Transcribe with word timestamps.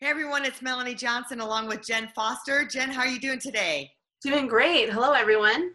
Hey 0.00 0.06
everyone, 0.06 0.44
it's 0.44 0.62
Melanie 0.62 0.94
Johnson 0.94 1.40
along 1.40 1.66
with 1.66 1.84
Jen 1.84 2.08
Foster. 2.14 2.64
Jen, 2.64 2.88
how 2.88 3.00
are 3.00 3.08
you 3.08 3.18
doing 3.18 3.40
today? 3.40 3.90
Doing 4.22 4.46
great. 4.46 4.92
Hello 4.92 5.10
everyone. 5.10 5.72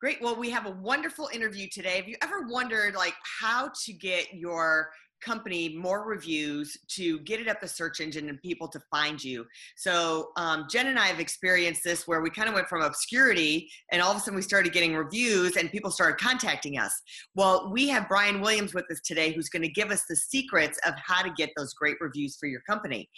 Great. 0.00 0.22
Well, 0.22 0.36
we 0.36 0.48
have 0.50 0.66
a 0.66 0.70
wonderful 0.70 1.28
interview 1.34 1.66
today. 1.68 1.96
Have 1.96 2.06
you 2.06 2.14
ever 2.22 2.46
wondered 2.48 2.94
like 2.94 3.14
how 3.40 3.72
to 3.84 3.92
get 3.94 4.32
your 4.32 4.90
company 5.24 5.76
more 5.76 6.04
reviews 6.04 6.76
to 6.88 7.18
get 7.20 7.40
it 7.40 7.48
up 7.48 7.60
the 7.60 7.68
search 7.68 8.00
engine 8.00 8.28
and 8.28 8.40
people 8.42 8.68
to 8.68 8.80
find 8.90 9.22
you. 9.22 9.46
So 9.76 10.30
um, 10.36 10.66
Jen 10.70 10.88
and 10.88 10.98
I 10.98 11.06
have 11.06 11.20
experienced 11.20 11.84
this 11.84 12.06
where 12.06 12.20
we 12.20 12.30
kind 12.30 12.48
of 12.48 12.54
went 12.54 12.68
from 12.68 12.82
obscurity 12.82 13.70
and 13.90 14.02
all 14.02 14.10
of 14.10 14.16
a 14.16 14.20
sudden 14.20 14.34
we 14.34 14.42
started 14.42 14.72
getting 14.72 14.94
reviews 14.94 15.56
and 15.56 15.70
people 15.70 15.90
started 15.90 16.18
contacting 16.18 16.78
us. 16.78 16.92
Well, 17.34 17.70
we 17.72 17.88
have 17.88 18.08
Brian 18.08 18.40
Williams 18.40 18.74
with 18.74 18.84
us 18.90 19.00
today 19.04 19.32
who's 19.32 19.48
going 19.48 19.62
to 19.62 19.68
give 19.68 19.90
us 19.90 20.04
the 20.08 20.16
secrets 20.16 20.78
of 20.86 20.94
how 20.96 21.22
to 21.22 21.30
get 21.36 21.50
those 21.56 21.72
great 21.74 21.96
reviews 22.00 22.36
for 22.36 22.46
your 22.46 22.60
company. 22.62 23.08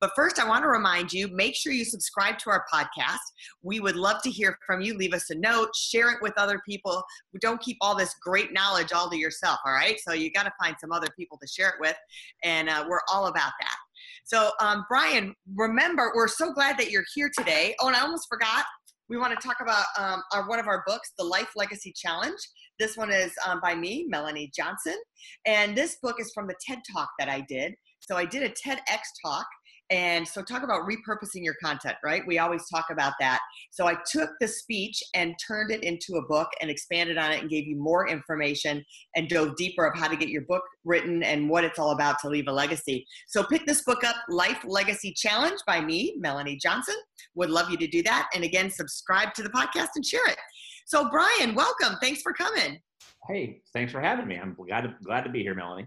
But 0.00 0.12
first, 0.16 0.38
I 0.38 0.48
want 0.48 0.64
to 0.64 0.68
remind 0.68 1.12
you 1.12 1.28
make 1.28 1.54
sure 1.54 1.72
you 1.72 1.84
subscribe 1.84 2.38
to 2.38 2.50
our 2.50 2.64
podcast. 2.72 3.18
We 3.62 3.80
would 3.80 3.96
love 3.96 4.22
to 4.22 4.30
hear 4.30 4.58
from 4.66 4.80
you. 4.80 4.96
Leave 4.96 5.14
us 5.14 5.30
a 5.30 5.34
note, 5.34 5.74
share 5.76 6.10
it 6.10 6.18
with 6.22 6.32
other 6.36 6.60
people. 6.68 7.02
Don't 7.40 7.60
keep 7.60 7.76
all 7.80 7.94
this 7.94 8.14
great 8.22 8.52
knowledge 8.52 8.92
all 8.92 9.10
to 9.10 9.16
yourself, 9.16 9.58
all 9.64 9.72
right? 9.72 9.98
So 10.00 10.12
you 10.12 10.30
got 10.30 10.44
to 10.44 10.52
find 10.60 10.76
some 10.80 10.92
other 10.92 11.08
people 11.16 11.38
to 11.38 11.46
share 11.52 11.68
it 11.68 11.74
with. 11.80 11.96
And 12.44 12.68
uh, 12.68 12.84
we're 12.88 13.00
all 13.12 13.26
about 13.26 13.52
that. 13.60 13.76
So, 14.24 14.50
um, 14.60 14.84
Brian, 14.88 15.34
remember, 15.54 16.12
we're 16.14 16.28
so 16.28 16.52
glad 16.52 16.78
that 16.78 16.90
you're 16.90 17.04
here 17.14 17.30
today. 17.36 17.74
Oh, 17.80 17.88
and 17.88 17.96
I 17.96 18.00
almost 18.00 18.28
forgot. 18.28 18.64
We 19.08 19.18
want 19.18 19.38
to 19.38 19.46
talk 19.46 19.58
about 19.60 19.84
um, 19.98 20.22
our, 20.32 20.48
one 20.48 20.58
of 20.58 20.68
our 20.68 20.82
books, 20.86 21.12
The 21.18 21.24
Life 21.24 21.50
Legacy 21.56 21.92
Challenge. 21.94 22.38
This 22.78 22.96
one 22.96 23.10
is 23.10 23.32
um, 23.46 23.60
by 23.62 23.74
me, 23.74 24.06
Melanie 24.08 24.50
Johnson. 24.56 24.96
And 25.44 25.76
this 25.76 25.98
book 26.02 26.16
is 26.18 26.32
from 26.32 26.46
the 26.46 26.54
TED 26.66 26.78
Talk 26.92 27.10
that 27.18 27.28
I 27.28 27.40
did. 27.42 27.74
So 28.00 28.16
I 28.16 28.24
did 28.24 28.42
a 28.42 28.48
TEDx 28.48 29.00
talk 29.24 29.46
and 29.92 30.26
so, 30.26 30.40
talk 30.40 30.62
about 30.62 30.88
repurposing 30.88 31.44
your 31.44 31.54
content, 31.62 31.96
right? 32.02 32.22
We 32.26 32.38
always 32.38 32.66
talk 32.70 32.86
about 32.90 33.12
that. 33.20 33.40
So, 33.70 33.86
I 33.86 33.96
took 34.10 34.30
the 34.40 34.48
speech 34.48 35.02
and 35.14 35.34
turned 35.46 35.70
it 35.70 35.84
into 35.84 36.14
a 36.14 36.22
book 36.22 36.48
and 36.62 36.70
expanded 36.70 37.18
on 37.18 37.30
it 37.30 37.42
and 37.42 37.50
gave 37.50 37.66
you 37.66 37.76
more 37.76 38.08
information 38.08 38.82
and 39.16 39.28
dove 39.28 39.54
deeper 39.56 39.84
of 39.84 39.94
how 39.94 40.08
to 40.08 40.16
get 40.16 40.30
your 40.30 40.42
book 40.42 40.62
written 40.86 41.22
and 41.22 41.50
what 41.50 41.62
it's 41.62 41.78
all 41.78 41.90
about 41.90 42.18
to 42.20 42.30
leave 42.30 42.48
a 42.48 42.52
legacy. 42.52 43.06
So, 43.28 43.44
pick 43.44 43.66
this 43.66 43.82
book 43.84 44.02
up, 44.02 44.16
Life 44.30 44.64
Legacy 44.64 45.12
Challenge 45.12 45.60
by 45.66 45.82
me, 45.82 46.16
Melanie 46.18 46.56
Johnson. 46.56 46.96
Would 47.34 47.50
love 47.50 47.68
you 47.68 47.76
to 47.76 47.86
do 47.86 48.02
that. 48.04 48.30
And 48.34 48.44
again, 48.44 48.70
subscribe 48.70 49.34
to 49.34 49.42
the 49.42 49.50
podcast 49.50 49.90
and 49.94 50.06
share 50.06 50.26
it. 50.26 50.38
So, 50.86 51.10
Brian, 51.10 51.54
welcome. 51.54 51.98
Thanks 52.00 52.22
for 52.22 52.32
coming. 52.32 52.80
Hey, 53.28 53.60
thanks 53.74 53.92
for 53.92 54.00
having 54.00 54.26
me. 54.26 54.38
I'm 54.38 54.54
glad 54.54 54.84
to, 54.84 54.94
glad 55.04 55.24
to 55.24 55.30
be 55.30 55.42
here, 55.42 55.54
Melanie. 55.54 55.86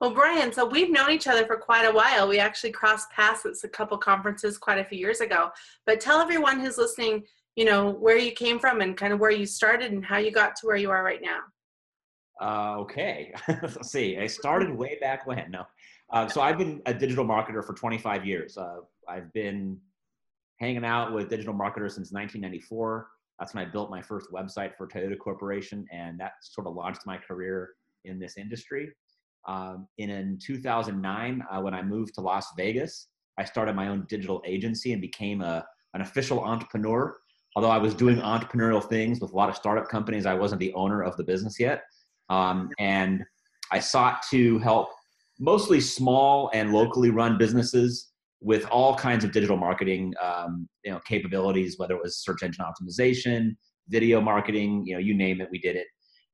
Well, 0.00 0.10
Brian, 0.10 0.52
so 0.52 0.66
we've 0.66 0.90
known 0.90 1.10
each 1.10 1.26
other 1.26 1.46
for 1.46 1.56
quite 1.56 1.86
a 1.86 1.92
while. 1.92 2.28
We 2.28 2.38
actually 2.38 2.72
crossed 2.72 3.10
paths 3.10 3.46
at 3.46 3.54
a 3.64 3.68
couple 3.68 3.96
conferences 3.96 4.58
quite 4.58 4.78
a 4.78 4.84
few 4.84 4.98
years 4.98 5.20
ago. 5.20 5.50
But 5.86 6.00
tell 6.00 6.20
everyone 6.20 6.60
who's 6.60 6.76
listening, 6.76 7.24
you 7.54 7.64
know, 7.64 7.90
where 7.90 8.18
you 8.18 8.32
came 8.32 8.58
from 8.58 8.82
and 8.82 8.94
kind 8.94 9.14
of 9.14 9.20
where 9.20 9.30
you 9.30 9.46
started 9.46 9.92
and 9.92 10.04
how 10.04 10.18
you 10.18 10.30
got 10.30 10.54
to 10.56 10.66
where 10.66 10.76
you 10.76 10.90
are 10.90 11.02
right 11.02 11.22
now. 11.22 11.40
Uh, 12.38 12.80
okay, 12.80 13.32
let's 13.48 13.90
see. 13.90 14.18
I 14.18 14.26
started 14.26 14.70
way 14.70 14.98
back 15.00 15.26
when. 15.26 15.50
No, 15.50 15.64
uh, 16.12 16.28
so 16.28 16.42
I've 16.42 16.58
been 16.58 16.82
a 16.84 16.92
digital 16.92 17.24
marketer 17.24 17.64
for 17.64 17.72
25 17.72 18.26
years. 18.26 18.58
Uh, 18.58 18.80
I've 19.08 19.32
been 19.32 19.78
hanging 20.60 20.84
out 20.84 21.14
with 21.14 21.30
digital 21.30 21.54
marketers 21.54 21.94
since 21.94 22.12
1994. 22.12 23.08
That's 23.38 23.54
when 23.54 23.66
I 23.66 23.70
built 23.70 23.90
my 23.90 24.02
first 24.02 24.30
website 24.30 24.76
for 24.76 24.86
Toyota 24.86 25.18
Corporation, 25.18 25.86
and 25.90 26.20
that 26.20 26.32
sort 26.42 26.66
of 26.66 26.74
launched 26.74 27.06
my 27.06 27.16
career 27.16 27.70
in 28.04 28.18
this 28.18 28.36
industry. 28.36 28.90
Um, 29.46 29.86
in, 29.98 30.10
in 30.10 30.38
2009, 30.42 31.42
uh, 31.50 31.60
when 31.60 31.74
I 31.74 31.82
moved 31.82 32.14
to 32.14 32.20
Las 32.20 32.46
Vegas, 32.56 33.08
I 33.38 33.44
started 33.44 33.76
my 33.76 33.88
own 33.88 34.06
digital 34.08 34.42
agency 34.46 34.92
and 34.92 35.00
became 35.00 35.40
a, 35.40 35.64
an 35.94 36.00
official 36.00 36.40
entrepreneur. 36.42 37.16
Although 37.54 37.70
I 37.70 37.78
was 37.78 37.94
doing 37.94 38.18
entrepreneurial 38.18 38.86
things 38.86 39.20
with 39.20 39.32
a 39.32 39.36
lot 39.36 39.48
of 39.48 39.56
startup 39.56 39.88
companies, 39.88 40.26
I 40.26 40.34
wasn't 40.34 40.60
the 40.60 40.72
owner 40.74 41.02
of 41.02 41.16
the 41.16 41.24
business 41.24 41.58
yet. 41.58 41.82
Um, 42.28 42.70
and 42.78 43.22
I 43.72 43.78
sought 43.78 44.22
to 44.30 44.58
help 44.58 44.88
mostly 45.38 45.80
small 45.80 46.50
and 46.54 46.72
locally 46.72 47.10
run 47.10 47.38
businesses 47.38 48.12
with 48.40 48.66
all 48.66 48.94
kinds 48.94 49.24
of 49.24 49.32
digital 49.32 49.56
marketing 49.56 50.12
um, 50.22 50.68
you 50.84 50.90
know, 50.90 51.00
capabilities, 51.06 51.78
whether 51.78 51.94
it 51.94 52.02
was 52.02 52.18
search 52.18 52.42
engine 52.42 52.64
optimization, 52.64 53.56
video 53.88 54.20
marketing, 54.20 54.84
you 54.86 54.94
know, 54.94 55.00
you 55.00 55.14
name 55.14 55.40
it, 55.40 55.48
we 55.50 55.58
did 55.58 55.76
it. 55.76 55.86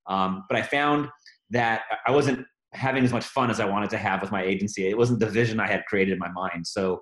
Um, 0.09 0.45
but 0.49 0.59
I 0.59 0.63
found 0.63 1.09
that 1.51 1.83
I 2.07 2.11
wasn't 2.11 2.45
having 2.75 3.05
as 3.05 3.13
much 3.13 3.25
fun 3.25 3.51
as 3.51 3.61
I 3.61 3.65
wanted 3.65 3.91
to 3.91 3.99
have 3.99 4.23
with 4.23 4.33
my 4.33 4.43
agency. 4.43 4.89
It 4.89 4.97
wasn't 4.97 5.21
the 5.21 5.27
vision 5.27 5.61
I 5.61 5.67
had 5.67 5.85
created 5.87 6.13
in 6.13 6.19
my 6.19 6.31
mind. 6.31 6.67
So 6.67 7.01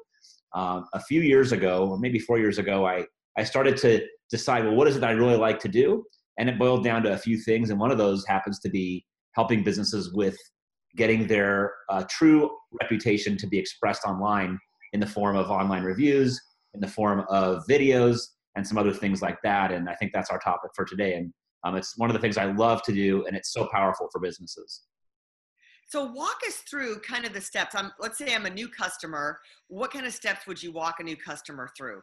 um, 0.54 0.86
a 0.94 1.00
few 1.00 1.20
years 1.20 1.52
ago, 1.52 1.88
or 1.88 1.98
maybe 1.98 2.18
four 2.18 2.38
years 2.38 2.58
ago, 2.58 2.86
I, 2.86 3.06
I 3.38 3.44
started 3.44 3.76
to 3.78 4.04
decide, 4.30 4.64
well, 4.64 4.74
what 4.74 4.88
is 4.88 4.96
it 4.96 5.04
I 5.04 5.12
really 5.12 5.36
like 5.36 5.60
to 5.60 5.68
do? 5.68 6.04
And 6.38 6.48
it 6.48 6.58
boiled 6.58 6.84
down 6.84 7.02
to 7.04 7.12
a 7.12 7.18
few 7.18 7.38
things. 7.38 7.70
And 7.70 7.78
one 7.78 7.90
of 7.90 7.98
those 7.98 8.26
happens 8.26 8.58
to 8.60 8.68
be 8.68 9.04
helping 9.34 9.62
businesses 9.62 10.12
with 10.12 10.36
getting 10.96 11.26
their 11.26 11.72
uh, 11.88 12.04
true 12.08 12.50
reputation 12.80 13.36
to 13.36 13.46
be 13.46 13.58
expressed 13.58 14.04
online 14.04 14.58
in 14.92 14.98
the 14.98 15.06
form 15.06 15.36
of 15.36 15.50
online 15.50 15.84
reviews, 15.84 16.40
in 16.74 16.80
the 16.80 16.88
form 16.88 17.24
of 17.28 17.62
videos, 17.68 18.20
and 18.56 18.66
some 18.66 18.76
other 18.76 18.92
things 18.92 19.22
like 19.22 19.38
that. 19.44 19.70
And 19.70 19.88
I 19.88 19.94
think 19.94 20.12
that's 20.12 20.30
our 20.30 20.40
topic 20.40 20.72
for 20.74 20.84
today. 20.84 21.14
And 21.14 21.32
um, 21.62 21.76
it's 21.76 21.96
one 21.96 22.10
of 22.10 22.14
the 22.14 22.20
things 22.20 22.36
I 22.36 22.46
love 22.46 22.82
to 22.84 22.92
do, 22.92 23.24
and 23.26 23.36
it's 23.36 23.52
so 23.52 23.68
powerful 23.72 24.08
for 24.10 24.20
businesses. 24.20 24.82
So 25.90 26.04
walk 26.04 26.38
us 26.46 26.58
through 26.70 27.00
kind 27.00 27.24
of 27.24 27.32
the 27.32 27.40
steps. 27.40 27.74
I'm, 27.74 27.90
let's 27.98 28.16
say 28.16 28.32
I'm 28.32 28.46
a 28.46 28.50
new 28.50 28.68
customer. 28.68 29.40
What 29.66 29.92
kind 29.92 30.06
of 30.06 30.12
steps 30.12 30.46
would 30.46 30.62
you 30.62 30.70
walk 30.70 31.00
a 31.00 31.02
new 31.02 31.16
customer 31.16 31.68
through? 31.76 32.00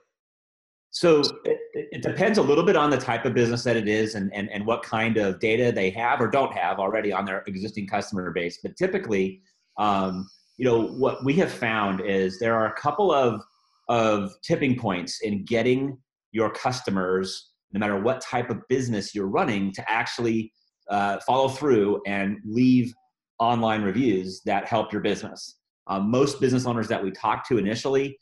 So 0.89 1.21
it, 1.45 1.57
it, 1.73 2.01
depends 2.01 2.37
a 2.37 2.41
little 2.41 2.65
bit 2.65 2.75
on 2.75 2.89
the 2.89 2.97
type 2.97 3.23
of 3.23 3.33
business 3.33 3.63
that 3.63 3.77
it 3.77 3.87
is 3.87 4.15
and, 4.15 4.29
and, 4.33 4.49
and 4.49 4.65
what 4.65 4.83
kind 4.83 5.15
of 5.15 5.39
data 5.39 5.71
they 5.71 5.89
have 5.91 6.19
or 6.19 6.27
don't 6.27 6.53
have 6.53 6.79
already 6.79 7.13
on 7.13 7.23
their 7.23 7.43
existing 7.47 7.87
customer 7.87 8.29
base. 8.31 8.59
But 8.61 8.75
typically, 8.75 9.41
um, 9.77 10.27
you 10.57 10.65
know, 10.65 10.87
what 10.87 11.23
we 11.23 11.33
have 11.35 11.51
found 11.51 12.01
is 12.01 12.39
there 12.39 12.55
are 12.55 12.67
a 12.67 12.73
couple 12.73 13.13
of, 13.13 13.41
of 13.87 14.33
tipping 14.43 14.77
points 14.77 15.21
in 15.21 15.45
getting 15.45 15.97
your 16.33 16.49
customers, 16.49 17.51
no 17.71 17.79
matter 17.79 18.01
what 18.01 18.19
type 18.19 18.49
of 18.49 18.67
business 18.67 19.15
you're 19.15 19.27
running, 19.27 19.71
to 19.71 19.89
actually 19.89 20.51
uh, 20.89 21.19
follow 21.25 21.47
through 21.47 22.01
and 22.05 22.37
leave 22.43 22.93
online 23.39 23.81
reviews 23.81 24.41
that 24.45 24.65
help 24.65 24.91
your 24.91 25.01
business. 25.01 25.59
Um, 25.87 26.11
most 26.11 26.41
business 26.41 26.65
owners 26.65 26.87
that 26.89 27.03
we 27.03 27.11
talk 27.11 27.47
to 27.49 27.57
initially, 27.57 28.17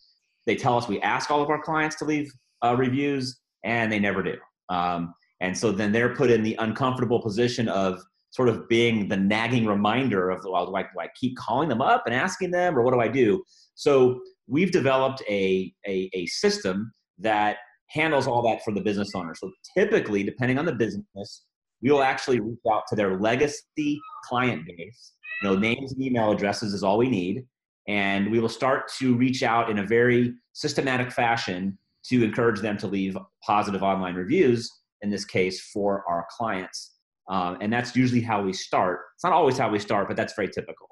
they 0.45 0.55
tell 0.55 0.77
us 0.77 0.87
we 0.87 1.01
ask 1.01 1.31
all 1.31 1.41
of 1.41 1.49
our 1.49 1.61
clients 1.61 1.95
to 1.97 2.05
leave 2.05 2.31
uh, 2.63 2.75
reviews, 2.77 3.39
and 3.63 3.91
they 3.91 3.99
never 3.99 4.21
do. 4.21 4.35
Um, 4.69 5.13
and 5.41 5.57
so 5.57 5.71
then 5.71 5.91
they're 5.91 6.15
put 6.15 6.29
in 6.29 6.43
the 6.43 6.55
uncomfortable 6.59 7.21
position 7.21 7.67
of 7.67 8.01
sort 8.29 8.49
of 8.49 8.67
being 8.67 9.07
the 9.07 9.17
nagging 9.17 9.65
reminder 9.65 10.29
of, 10.29 10.45
well, 10.47 10.65
do 10.65 10.75
I, 10.75 10.83
do 10.83 10.99
I 10.99 11.07
keep 11.19 11.37
calling 11.37 11.69
them 11.69 11.81
up 11.81 12.03
and 12.05 12.13
asking 12.13 12.51
them, 12.51 12.77
or 12.77 12.83
what 12.83 12.93
do 12.93 12.99
I 12.99 13.07
do? 13.07 13.43
So 13.75 14.19
we've 14.47 14.71
developed 14.71 15.23
a, 15.29 15.73
a, 15.87 16.09
a 16.13 16.25
system 16.27 16.91
that 17.19 17.57
handles 17.87 18.27
all 18.27 18.41
that 18.43 18.63
for 18.63 18.73
the 18.73 18.81
business 18.81 19.11
owner. 19.15 19.33
So 19.35 19.51
typically, 19.77 20.23
depending 20.23 20.57
on 20.57 20.65
the 20.65 20.73
business, 20.73 21.45
we 21.81 21.91
will 21.91 22.03
actually 22.03 22.39
reach 22.39 22.59
out 22.71 22.83
to 22.89 22.95
their 22.95 23.19
legacy 23.19 23.99
client 24.25 24.65
base. 24.65 25.11
You 25.41 25.49
know, 25.49 25.55
names 25.55 25.93
and 25.93 26.01
email 26.01 26.31
addresses 26.31 26.73
is 26.73 26.83
all 26.83 26.97
we 26.97 27.09
need. 27.09 27.45
And 27.87 28.31
we 28.31 28.39
will 28.39 28.49
start 28.49 28.91
to 28.99 29.15
reach 29.15 29.43
out 29.43 29.69
in 29.69 29.79
a 29.79 29.85
very 29.85 30.33
systematic 30.53 31.11
fashion 31.11 31.77
to 32.09 32.23
encourage 32.23 32.61
them 32.61 32.77
to 32.77 32.87
leave 32.87 33.17
positive 33.43 33.83
online 33.83 34.15
reviews, 34.15 34.71
in 35.01 35.09
this 35.09 35.25
case, 35.25 35.69
for 35.71 36.03
our 36.07 36.25
clients. 36.29 36.95
Um, 37.29 37.57
and 37.61 37.71
that's 37.71 37.95
usually 37.95 38.21
how 38.21 38.41
we 38.41 38.53
start. 38.53 39.01
It's 39.15 39.23
not 39.23 39.33
always 39.33 39.57
how 39.57 39.69
we 39.69 39.79
start, 39.79 40.07
but 40.07 40.17
that's 40.17 40.33
very 40.35 40.49
typical. 40.49 40.87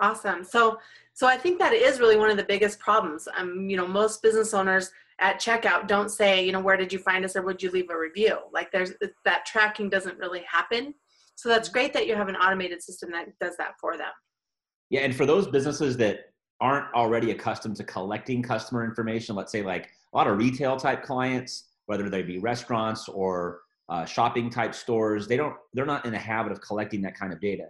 Awesome. 0.00 0.42
So, 0.42 0.78
so 1.12 1.26
I 1.26 1.36
think 1.36 1.60
that 1.60 1.72
is 1.72 2.00
really 2.00 2.16
one 2.16 2.30
of 2.30 2.36
the 2.36 2.44
biggest 2.44 2.80
problems. 2.80 3.28
Um, 3.36 3.68
you 3.70 3.76
know, 3.76 3.86
most 3.86 4.22
business 4.22 4.52
owners 4.52 4.90
at 5.20 5.40
checkout 5.40 5.86
don't 5.86 6.10
say, 6.10 6.44
you 6.44 6.50
know, 6.50 6.60
where 6.60 6.76
did 6.76 6.92
you 6.92 6.98
find 6.98 7.24
us 7.24 7.36
or 7.36 7.42
would 7.42 7.62
you 7.62 7.70
leave 7.70 7.90
a 7.90 7.98
review? 7.98 8.38
Like 8.52 8.72
there's 8.72 8.92
that 9.24 9.46
tracking 9.46 9.88
doesn't 9.88 10.18
really 10.18 10.42
happen. 10.50 10.94
So 11.36 11.48
that's 11.48 11.68
great 11.68 11.92
that 11.92 12.06
you 12.06 12.14
have 12.14 12.28
an 12.28 12.36
automated 12.36 12.82
system 12.82 13.10
that 13.12 13.26
does 13.40 13.56
that 13.56 13.74
for 13.80 13.96
them. 13.96 14.12
Yeah, 14.90 15.00
and 15.00 15.14
for 15.14 15.26
those 15.26 15.48
businesses 15.48 15.96
that 15.98 16.26
aren't 16.60 16.92
already 16.94 17.30
accustomed 17.30 17.76
to 17.76 17.84
collecting 17.84 18.42
customer 18.42 18.84
information, 18.84 19.34
let's 19.34 19.52
say 19.52 19.62
like 19.62 19.90
a 20.12 20.16
lot 20.16 20.26
of 20.26 20.38
retail 20.38 20.76
type 20.76 21.02
clients, 21.02 21.70
whether 21.86 22.08
they 22.08 22.22
be 22.22 22.38
restaurants 22.38 23.08
or 23.08 23.60
uh, 23.88 24.04
shopping 24.04 24.48
type 24.48 24.74
stores, 24.74 25.26
they 25.26 25.36
don't 25.36 25.54
they're 25.74 25.86
not 25.86 26.06
in 26.06 26.12
the 26.12 26.18
habit 26.18 26.52
of 26.52 26.60
collecting 26.60 27.02
that 27.02 27.18
kind 27.18 27.32
of 27.32 27.40
data. 27.40 27.66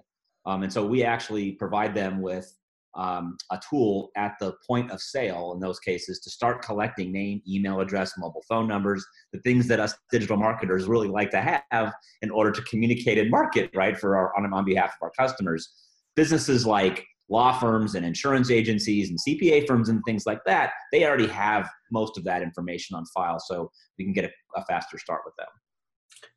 Um, 0.46 0.62
and 0.62 0.72
so 0.72 0.84
we 0.84 1.02
actually 1.02 1.52
provide 1.52 1.94
them 1.94 2.20
with 2.20 2.54
um, 2.96 3.36
a 3.50 3.60
tool 3.68 4.10
at 4.16 4.34
the 4.40 4.54
point 4.66 4.90
of 4.90 5.00
sale 5.00 5.52
in 5.54 5.60
those 5.60 5.78
cases 5.80 6.20
to 6.20 6.30
start 6.30 6.62
collecting 6.62 7.12
name, 7.12 7.40
email 7.48 7.80
address, 7.80 8.12
mobile 8.18 8.44
phone 8.48 8.68
numbers, 8.68 9.04
the 9.32 9.40
things 9.40 9.66
that 9.68 9.80
us 9.80 9.94
digital 10.10 10.36
marketers 10.36 10.86
really 10.86 11.08
like 11.08 11.30
to 11.30 11.62
have 11.70 11.92
in 12.22 12.30
order 12.30 12.52
to 12.52 12.62
communicate 12.62 13.18
and 13.18 13.30
market, 13.30 13.70
right, 13.74 13.98
for 13.98 14.16
our 14.16 14.32
on, 14.36 14.52
on 14.52 14.64
behalf 14.64 14.90
of 14.90 15.02
our 15.02 15.12
customers. 15.18 15.68
Businesses 16.16 16.64
like 16.66 17.04
law 17.28 17.58
firms 17.58 17.94
and 17.94 18.04
insurance 18.04 18.50
agencies 18.50 19.10
and 19.10 19.18
CPA 19.26 19.66
firms 19.66 19.88
and 19.88 20.02
things 20.04 20.26
like 20.26 20.40
that, 20.46 20.72
they 20.92 21.04
already 21.04 21.26
have 21.26 21.68
most 21.90 22.18
of 22.18 22.24
that 22.24 22.42
information 22.42 22.96
on 22.96 23.04
file, 23.06 23.40
so 23.40 23.70
we 23.98 24.04
can 24.04 24.12
get 24.12 24.24
a, 24.24 24.30
a 24.60 24.64
faster 24.66 24.98
start 24.98 25.22
with 25.24 25.34
them. 25.36 25.48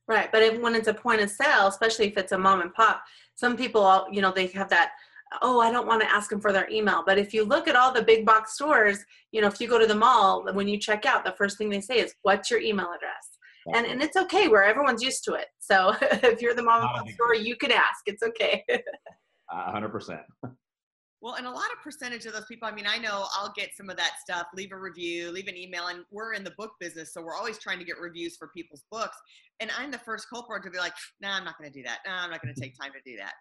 Right, 0.08 0.32
but 0.32 0.42
if, 0.42 0.60
when 0.62 0.74
it's 0.74 0.88
a 0.88 0.94
point 0.94 1.22
of 1.22 1.30
sale, 1.30 1.68
especially 1.68 2.08
if 2.08 2.18
it's 2.18 2.32
a 2.32 2.38
mom 2.38 2.62
and 2.62 2.74
pop, 2.74 3.04
some 3.36 3.58
people, 3.58 3.82
all, 3.82 4.08
you 4.12 4.22
know, 4.22 4.32
they 4.32 4.48
have 4.48 4.70
that. 4.70 4.92
Oh, 5.42 5.60
I 5.60 5.72
don't 5.72 5.88
want 5.88 6.02
to 6.02 6.10
ask 6.10 6.30
them 6.30 6.42
for 6.42 6.54
their 6.54 6.70
email. 6.70 7.04
But 7.06 7.18
if 7.18 7.34
you 7.34 7.44
look 7.44 7.68
at 7.68 7.76
all 7.76 7.92
the 7.92 8.02
big 8.02 8.26
box 8.26 8.54
stores, 8.54 9.04
you 9.32 9.42
know, 9.42 9.48
if 9.48 9.60
you 9.60 9.68
go 9.68 9.80
to 9.80 9.88
the 9.88 9.96
mall, 9.96 10.46
when 10.54 10.68
you 10.68 10.80
check 10.80 11.06
out, 11.06 11.26
the 11.26 11.34
first 11.38 11.58
thing 11.58 11.70
they 11.70 11.82
say 11.82 12.00
is, 12.00 12.14
"What's 12.22 12.50
your 12.50 12.60
email 12.60 12.92
address?" 12.96 13.38
And 13.74 13.86
and 13.86 14.02
it's 14.02 14.16
okay 14.18 14.48
where 14.48 14.64
everyone's 14.64 15.04
used 15.04 15.24
to 15.26 15.34
it. 15.34 15.48
So 15.60 15.94
if 16.02 16.42
you're 16.42 16.56
the 16.56 16.64
mom 16.64 16.82
and 16.82 16.90
pop 16.90 17.10
store, 17.10 17.36
you 17.36 17.56
can 17.56 17.72
ask. 17.72 18.02
It's 18.06 18.24
okay. 18.24 18.64
hundred 19.50 19.90
percent. 19.90 20.22
Well, 21.20 21.34
and 21.34 21.48
a 21.48 21.52
lot 21.52 21.66
of 21.76 21.82
percentage 21.84 22.28
of 22.28 22.34
those 22.34 22.46
people, 22.46 22.68
I 22.68 22.72
mean, 22.72 22.86
I 22.88 23.00
know 23.00 23.26
I'll 23.34 23.52
get 23.56 23.72
some 23.76 23.90
of 23.90 23.98
that 23.98 24.14
stuff, 24.22 24.48
leave 24.56 24.72
a 24.72 24.78
review, 24.78 25.32
leave 25.32 25.48
an 25.48 25.58
email, 25.58 25.88
and 25.88 26.06
we're 26.12 26.34
in 26.34 26.44
the 26.44 26.54
book 26.60 26.74
business, 26.80 27.12
so 27.12 27.22
we're 27.22 27.36
always 27.36 27.58
trying 27.58 27.80
to 27.80 27.86
get 27.86 28.00
reviews 28.00 28.38
for 28.38 28.50
people's 28.56 28.84
books. 28.92 29.18
And 29.60 29.72
I'm 29.78 29.90
the 29.90 29.98
first 29.98 30.28
culprit 30.30 30.64
to 30.64 30.70
be 30.70 30.78
like, 30.78 30.94
no, 31.20 31.30
nah, 31.30 31.38
I'm 31.38 31.44
not 31.44 31.58
going 31.58 31.72
to 31.72 31.76
do 31.76 31.84
that. 31.84 32.00
No, 32.06 32.12
nah, 32.12 32.24
I'm 32.24 32.30
not 32.30 32.44
going 32.44 32.54
to 32.54 32.62
take 32.62 32.80
time 32.80 32.92
to 32.92 33.12
do 33.12 33.18
that. 33.18 33.34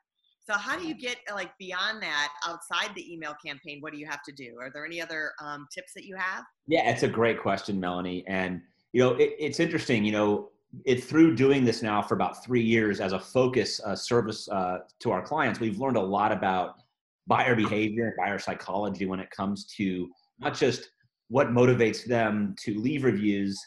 So 0.47 0.55
how 0.55 0.79
do 0.79 0.87
you 0.87 0.95
get 0.95 1.17
like 1.35 1.51
beyond 1.59 2.01
that 2.03 2.29
outside 2.47 2.95
the 2.95 3.13
email 3.13 3.35
campaign? 3.45 3.79
What 3.81 3.93
do 3.93 3.99
you 3.99 4.07
have 4.07 4.23
to 4.23 4.33
do? 4.33 4.57
Are 4.61 4.71
there 4.73 4.87
any 4.87 5.03
other 5.03 5.33
um, 5.43 5.67
tips 5.73 5.93
that 5.95 6.05
you 6.05 6.15
have? 6.17 6.45
Yeah, 6.69 6.89
it's 6.89 7.03
a 7.03 7.09
great 7.09 7.43
question, 7.43 7.81
Melanie. 7.81 8.25
And 8.29 8.63
you 8.93 9.03
know, 9.03 9.15
it, 9.15 9.35
it's 9.41 9.59
interesting. 9.59 10.05
You 10.05 10.13
know, 10.13 10.51
it 10.85 11.03
through 11.03 11.35
doing 11.35 11.65
this 11.65 11.83
now 11.83 12.01
for 12.01 12.15
about 12.15 12.45
three 12.45 12.63
years 12.63 13.01
as 13.01 13.13
a 13.13 13.19
focus 13.19 13.81
uh, 13.85 13.97
service 13.97 14.49
uh, 14.49 14.79
to 15.01 15.11
our 15.11 15.21
clients, 15.21 15.59
we've 15.59 15.81
learned 15.81 15.97
a 15.97 16.03
lot 16.03 16.31
about 16.31 16.77
buyer 17.27 17.57
behavior 17.57 18.07
and 18.07 18.15
buyer 18.17 18.39
psychology 18.39 19.05
when 19.05 19.19
it 19.19 19.31
comes 19.31 19.65
to 19.77 20.09
not 20.39 20.55
just 20.55 20.91
what 21.29 21.49
motivates 21.49 22.05
them 22.05 22.55
to 22.61 22.79
leave 22.79 23.03
reviews, 23.03 23.61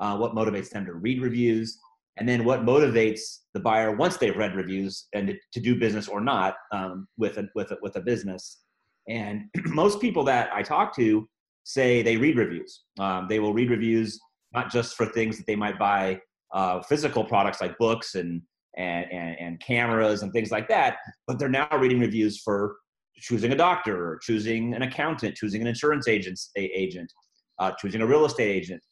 uh, 0.00 0.14
what 0.18 0.34
motivates 0.34 0.68
them 0.68 0.84
to 0.84 0.92
read 0.92 1.22
reviews, 1.22 1.78
and 2.18 2.28
then 2.28 2.44
what 2.44 2.64
motivates 2.64 3.40
the 3.52 3.60
buyer 3.60 3.94
once 3.94 4.16
they've 4.16 4.36
read 4.36 4.54
reviews 4.54 5.06
and 5.14 5.34
to 5.52 5.60
do 5.60 5.78
business 5.78 6.08
or 6.08 6.20
not 6.20 6.54
um, 6.72 7.06
with, 7.18 7.36
a, 7.38 7.48
with, 7.54 7.70
a, 7.72 7.76
with 7.82 7.96
a 7.96 8.00
business. 8.00 8.62
And 9.08 9.44
most 9.66 10.00
people 10.00 10.24
that 10.24 10.50
I 10.52 10.62
talk 10.62 10.94
to 10.96 11.28
say 11.64 12.02
they 12.02 12.16
read 12.16 12.36
reviews. 12.36 12.84
Um, 12.98 13.26
they 13.28 13.40
will 13.40 13.52
read 13.52 13.70
reviews 13.70 14.18
not 14.54 14.70
just 14.70 14.96
for 14.96 15.06
things 15.06 15.36
that 15.36 15.46
they 15.46 15.56
might 15.56 15.78
buy 15.78 16.20
uh, 16.54 16.80
physical 16.82 17.24
products 17.24 17.60
like 17.60 17.76
books 17.78 18.14
and, 18.14 18.40
and, 18.76 19.06
and, 19.12 19.36
and 19.38 19.60
cameras 19.60 20.22
and 20.22 20.32
things 20.32 20.50
like 20.50 20.68
that, 20.68 20.96
but 21.26 21.38
they're 21.38 21.48
now 21.48 21.68
reading 21.76 22.00
reviews 22.00 22.40
for 22.40 22.76
choosing 23.18 23.52
a 23.52 23.56
doctor, 23.56 24.18
choosing 24.22 24.74
an 24.74 24.82
accountant, 24.82 25.34
choosing 25.34 25.60
an 25.60 25.66
insurance 25.66 26.06
agent, 26.06 26.38
agent 26.56 27.12
uh, 27.58 27.72
choosing 27.80 28.00
a 28.02 28.06
real 28.06 28.24
estate 28.24 28.50
agent. 28.50 28.82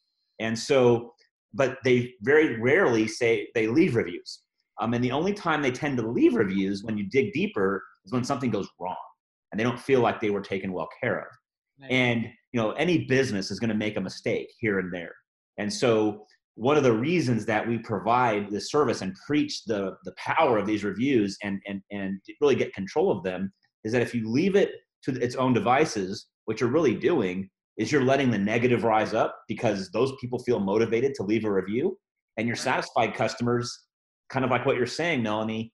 And 0.41 0.59
so, 0.59 1.14
but 1.55 1.79
they 1.85 2.15
very 2.23 2.61
rarely 2.61 3.07
say 3.07 3.49
they 3.55 3.67
leave 3.67 3.95
reviews. 3.95 4.41
Um, 4.81 4.93
and 4.93 5.03
the 5.03 5.13
only 5.13 5.33
time 5.33 5.63
they 5.63 5.71
tend 5.71 5.97
to 5.99 6.07
leave 6.07 6.35
reviews 6.35 6.83
when 6.83 6.99
you 6.99 7.09
dig 7.09 7.33
deeper 7.33 7.83
is 8.05 8.13
when 8.13 8.25
something 8.25 8.51
goes 8.51 8.69
wrong 8.81 8.97
and 9.53 9.59
they 9.59 9.65
don't 9.65 9.79
feel 9.79 10.01
like 10.01 10.21
they 10.21 10.31
were 10.31 10.41
taken 10.41 10.73
well 10.73 10.89
care 11.01 11.21
of. 11.21 11.27
And 11.91 12.25
you 12.53 12.61
know, 12.61 12.73
any 12.73 13.05
business 13.05 13.51
is 13.51 13.59
going 13.59 13.71
to 13.71 13.75
make 13.75 13.97
a 13.97 14.01
mistake 14.01 14.53
here 14.59 14.79
and 14.79 14.93
there. 14.93 15.15
And 15.59 15.73
so, 15.73 16.27
one 16.57 16.77
of 16.77 16.85
the 16.85 16.93
reasons 16.93 17.45
that 17.47 17.67
we 17.67 17.79
provide 17.79 18.49
this 18.49 18.71
service 18.71 19.01
and 19.03 19.17
preach 19.27 19.65
the 19.65 19.97
the 20.05 20.15
power 20.17 20.57
of 20.59 20.67
these 20.67 20.85
reviews 20.85 21.37
and 21.43 21.61
and 21.67 21.83
and 21.91 22.21
really 22.41 22.55
get 22.55 22.73
control 22.75 23.11
of 23.11 23.25
them 23.25 23.53
is 23.83 23.93
that 23.93 24.03
if 24.03 24.15
you 24.15 24.31
leave 24.31 24.55
it 24.55 24.73
to 25.03 25.13
its 25.21 25.35
own 25.35 25.53
devices, 25.53 26.27
what 26.45 26.61
you're 26.61 26.71
really 26.71 26.95
doing 26.95 27.51
is 27.77 27.91
you're 27.91 28.05
letting 28.05 28.31
the 28.31 28.39
negative 28.39 28.85
rise 28.85 29.15
up 29.15 29.37
because 29.49 29.91
those 29.91 30.13
people 30.21 30.39
feel 30.39 30.61
motivated 30.61 31.15
to 31.15 31.23
leave 31.23 31.45
a 31.45 31.53
review 31.53 31.97
and 32.37 32.47
your 32.47 32.57
satisfied 32.57 33.15
customers 33.15 33.87
kind 34.31 34.45
of 34.45 34.51
like 34.51 34.65
what 34.65 34.77
you're 34.77 34.87
saying 34.87 35.23
melanie 35.23 35.73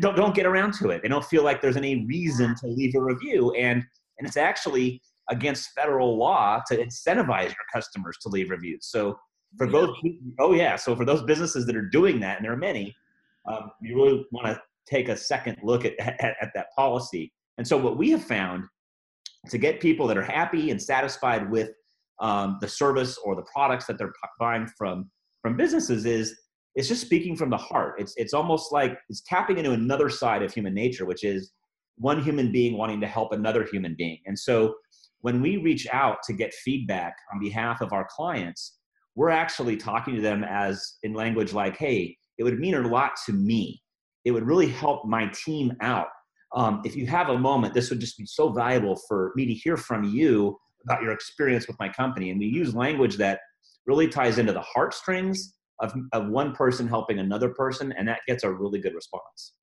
don't, 0.00 0.16
don't 0.16 0.34
get 0.34 0.46
around 0.46 0.74
to 0.74 0.90
it. 0.90 1.02
They 1.02 1.08
don't 1.08 1.24
feel 1.24 1.42
like 1.42 1.60
there's 1.60 1.76
any 1.76 2.04
reason 2.06 2.54
to 2.56 2.66
leave 2.66 2.94
a 2.94 3.00
review 3.00 3.52
and 3.52 3.82
and 4.18 4.28
it's 4.28 4.36
actually 4.36 5.02
against 5.30 5.70
federal 5.74 6.16
law 6.16 6.60
to 6.68 6.76
incentivize 6.76 7.46
your 7.46 7.64
customers 7.72 8.16
to 8.22 8.28
leave 8.28 8.50
reviews. 8.50 8.86
So 8.86 9.18
for 9.56 9.70
those 9.70 9.90
oh 10.40 10.52
yeah 10.54 10.76
so 10.76 10.96
for 10.96 11.04
those 11.04 11.22
businesses 11.22 11.66
that 11.66 11.76
are 11.76 11.88
doing 11.88 12.18
that 12.20 12.36
and 12.36 12.44
there 12.44 12.52
are 12.52 12.56
many 12.56 12.94
um, 13.48 13.70
you 13.80 13.94
really 13.94 14.26
want 14.32 14.46
to 14.46 14.60
take 14.86 15.08
a 15.08 15.16
second 15.16 15.56
look 15.62 15.84
at, 15.84 15.92
at, 16.00 16.34
at 16.40 16.50
that 16.54 16.66
policy. 16.76 17.32
And 17.58 17.66
so 17.66 17.76
what 17.76 17.96
we 17.96 18.10
have 18.10 18.24
found 18.24 18.64
to 19.50 19.58
get 19.58 19.80
people 19.80 20.06
that 20.06 20.16
are 20.16 20.22
happy 20.22 20.70
and 20.70 20.80
satisfied 20.80 21.50
with 21.50 21.70
um, 22.20 22.58
the 22.60 22.68
service 22.68 23.18
or 23.24 23.34
the 23.34 23.44
products 23.52 23.86
that 23.86 23.98
they're 23.98 24.12
buying 24.38 24.66
from 24.78 25.10
from 25.42 25.56
businesses 25.56 26.06
is 26.06 26.34
it's 26.74 26.88
just 26.88 27.02
speaking 27.02 27.36
from 27.36 27.50
the 27.50 27.56
heart. 27.56 27.94
It's 27.98 28.14
it's 28.16 28.34
almost 28.34 28.72
like 28.72 28.96
it's 29.08 29.22
tapping 29.22 29.58
into 29.58 29.72
another 29.72 30.08
side 30.08 30.42
of 30.42 30.52
human 30.52 30.74
nature, 30.74 31.04
which 31.06 31.24
is 31.24 31.52
one 31.96 32.22
human 32.22 32.50
being 32.50 32.76
wanting 32.76 33.00
to 33.00 33.06
help 33.06 33.32
another 33.32 33.64
human 33.64 33.94
being. 33.96 34.18
And 34.26 34.38
so 34.38 34.74
when 35.20 35.40
we 35.40 35.58
reach 35.58 35.86
out 35.92 36.18
to 36.24 36.32
get 36.32 36.52
feedback 36.52 37.14
on 37.32 37.40
behalf 37.40 37.80
of 37.80 37.92
our 37.92 38.06
clients, 38.10 38.78
we're 39.14 39.30
actually 39.30 39.76
talking 39.76 40.14
to 40.16 40.20
them 40.20 40.44
as 40.44 40.96
in 41.02 41.14
language 41.14 41.52
like, 41.52 41.76
"Hey, 41.76 42.16
it 42.38 42.42
would 42.44 42.58
mean 42.58 42.74
a 42.74 42.86
lot 42.86 43.12
to 43.26 43.32
me 43.32 43.80
it 44.24 44.30
would 44.30 44.46
really 44.46 44.68
help 44.68 45.04
my 45.04 45.26
team 45.28 45.72
out. 45.80 46.08
Um, 46.54 46.82
if 46.84 46.96
you 46.96 47.06
have 47.06 47.30
a 47.30 47.38
moment, 47.38 47.74
this 47.74 47.90
would 47.90 48.00
just 48.00 48.16
be 48.16 48.26
so 48.26 48.50
valuable 48.50 48.96
for 49.08 49.32
me 49.34 49.46
to 49.46 49.52
hear 49.52 49.76
from 49.76 50.04
you 50.04 50.56
about 50.84 51.02
your 51.02 51.12
experience 51.12 51.66
with 51.66 51.78
my 51.80 51.88
company. 51.88 52.30
And 52.30 52.38
we 52.38 52.46
use 52.46 52.74
language 52.74 53.16
that 53.16 53.40
really 53.86 54.08
ties 54.08 54.38
into 54.38 54.52
the 54.52 54.60
heartstrings 54.60 55.54
of, 55.80 55.92
of 56.12 56.28
one 56.28 56.54
person 56.54 56.86
helping 56.86 57.18
another 57.18 57.48
person, 57.50 57.92
and 57.92 58.06
that 58.08 58.20
gets 58.28 58.44
a 58.44 58.52
really 58.52 58.80
good 58.80 58.94
response. 58.94 59.54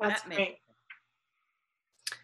That's 0.00 0.22
great. 0.22 0.58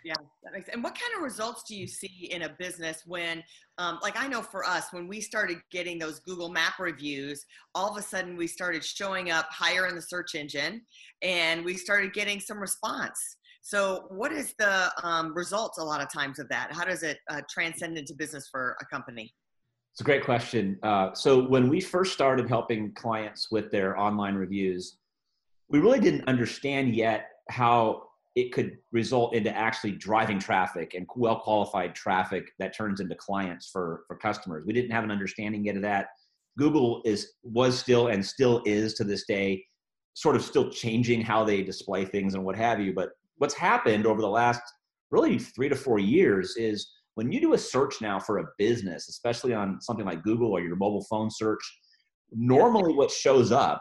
Yeah, 0.05 0.15
that 0.43 0.53
makes. 0.53 0.69
And 0.69 0.83
what 0.83 0.95
kind 0.95 1.13
of 1.17 1.23
results 1.23 1.65
do 1.69 1.77
you 1.77 1.87
see 1.87 2.29
in 2.31 2.43
a 2.43 2.49
business 2.49 3.03
when, 3.07 3.43
um, 3.79 3.99
like 4.03 4.21
I 4.21 4.27
know 4.27 4.43
for 4.43 4.65
us, 4.65 4.93
when 4.93 5.09
we 5.09 5.21
started 5.21 5.59
getting 5.71 5.99
those 5.99 6.21
Google 6.21 6.49
Map 6.49 6.79
reviews, 6.79 7.45
all 7.75 7.91
of 7.91 7.97
a 7.97 8.03
sudden 8.03 8.37
we 8.37 8.47
started 8.47 8.85
showing 8.85 9.31
up 9.31 9.47
higher 9.51 9.87
in 9.87 9.95
the 9.95 10.03
search 10.03 10.35
engine, 10.35 10.83
and 11.23 11.65
we 11.65 11.77
started 11.77 12.13
getting 12.13 12.41
some 12.41 12.59
response. 12.59 13.37
So, 13.63 14.07
what 14.09 14.33
is 14.33 14.55
the 14.59 14.91
um, 15.03 15.35
results 15.35 15.79
a 15.79 15.85
lot 15.85 16.01
of 16.01 16.11
times 16.11 16.39
of 16.39 16.49
that? 16.49 16.73
How 16.73 16.85
does 16.85 17.03
it 17.03 17.19
uh, 17.29 17.43
transcend 17.51 17.99
into 17.99 18.15
business 18.15 18.49
for 18.51 18.77
a 18.81 18.87
company? 18.87 19.35
It's 19.93 20.01
a 20.01 20.05
great 20.05 20.25
question. 20.25 20.79
Uh, 20.83 21.13
so, 21.13 21.47
when 21.47 21.69
we 21.69 21.81
first 21.81 22.13
started 22.13 22.49
helping 22.49 22.93
clients 22.95 23.51
with 23.51 23.71
their 23.71 23.99
online 23.99 24.35
reviews, 24.35 24.97
we 25.69 25.79
really 25.79 26.01
didn't 26.01 26.27
understand 26.27 26.97
yet 26.97 27.29
how 27.51 28.10
it 28.41 28.53
could 28.53 28.79
result 28.93 29.35
into 29.35 29.55
actually 29.57 29.93
driving 29.93 30.39
traffic 30.39 30.95
and 30.95 31.07
well 31.17 31.41
qualified 31.41 31.95
traffic 31.95 32.51
that 32.59 32.75
turns 32.75 33.01
into 33.01 33.15
clients 33.15 33.69
for 33.71 34.05
for 34.07 34.17
customers. 34.17 34.65
We 34.67 34.73
didn't 34.73 34.93
have 34.93 35.05
an 35.05 35.11
understanding 35.11 35.65
yet 35.65 35.77
of 35.77 35.83
that. 35.83 36.09
Google 36.59 37.03
is 37.05 37.35
was 37.43 37.79
still 37.79 38.09
and 38.09 38.25
still 38.25 38.63
is 38.67 38.95
to 38.95 39.05
this 39.05 39.25
day 39.27 39.65
sort 40.15 40.37
of 40.37 40.43
still 40.43 40.71
changing 40.71 41.23
how 41.23 41.45
they 41.45 41.63
display 41.63 42.05
things 42.05 42.35
and 42.35 42.45
what 42.45 42.57
have 42.57 42.81
you. 42.81 42.93
But 42.93 43.11
what's 43.37 43.55
happened 43.55 44.07
over 44.07 44.21
the 44.21 44.29
last 44.29 44.61
really 45.11 45.39
three 45.39 45.69
to 45.69 45.77
four 45.77 45.99
years 45.99 46.57
is 46.57 46.91
when 47.15 47.33
you 47.33 47.41
do 47.41 47.55
a 47.55 47.59
search 47.59 48.01
now 48.01 48.19
for 48.19 48.39
a 48.39 48.45
business 48.59 49.09
especially 49.09 49.53
on 49.53 49.81
something 49.81 50.07
like 50.07 50.23
google 50.23 50.53
or 50.53 50.61
your 50.61 50.77
mobile 50.77 51.05
phone 51.11 51.31
search 51.31 51.61
normally 52.33 52.95
what 52.95 53.11
shows 53.11 53.51
up 53.51 53.81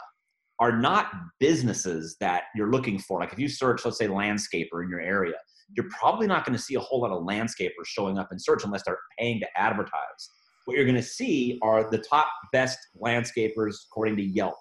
are 0.60 0.76
not 0.76 1.12
businesses 1.40 2.18
that 2.20 2.44
you're 2.56 2.72
looking 2.72 3.00
for. 3.00 3.20
Like 3.20 3.32
if 3.32 3.40
you 3.40 3.48
search, 3.48 3.86
let's 3.86 3.98
say 3.98 4.08
landscaper 4.08 4.84
in 4.84 4.90
your 4.90 5.00
area, 5.00 5.36
you're 5.76 5.88
probably 5.90 6.28
not 6.28 6.46
going 6.46 6.58
to 6.58 6.62
see 6.62 6.76
a 6.76 6.80
whole 6.80 7.02
lot 7.02 7.12
of 7.12 7.24
landscapers 7.24 7.86
showing 7.86 8.18
up 8.18 8.30
in 8.32 8.40
search 8.40 8.64
unless 8.64 8.84
they're 8.86 9.00
paying 9.18 9.40
to 9.40 9.48
advertise. 9.56 10.30
What 10.66 10.76
you're 10.76 10.86
going 10.86 10.96
to 10.96 11.02
see 11.02 11.60
are 11.62 11.90
the 11.90 12.00
top 12.00 12.28
best 12.52 12.78
landscapers 13.02 13.76
according 13.90 14.18
to 14.18 14.24
Yelp, 14.24 14.56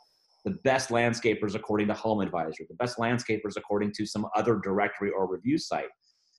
the 0.45 0.57
best 0.65 0.91
landscapers 0.91 1.55
according 1.55 1.89
to 1.89 1.95
Home 1.95 2.21
Advisor, 2.21 2.65
the 2.69 2.77
best 2.77 2.99
landscapers 2.99 3.57
according 3.57 3.93
to 3.95 4.07
some 4.07 4.27
other 4.37 4.61
directory 4.63 5.11
or 5.11 5.31
review 5.31 5.59
site. 5.59 5.89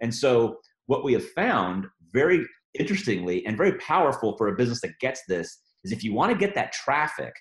And 0.01 0.13
so, 0.13 0.57
what 0.85 1.03
we 1.03 1.13
have 1.13 1.27
found 1.31 1.85
very 2.13 2.45
interestingly 2.79 3.45
and 3.45 3.57
very 3.57 3.73
powerful 3.73 4.37
for 4.37 4.47
a 4.47 4.55
business 4.55 4.81
that 4.81 4.97
gets 4.99 5.21
this 5.27 5.59
is 5.83 5.91
if 5.91 6.03
you 6.03 6.13
want 6.13 6.31
to 6.31 6.37
get 6.37 6.55
that 6.55 6.71
traffic 6.71 7.33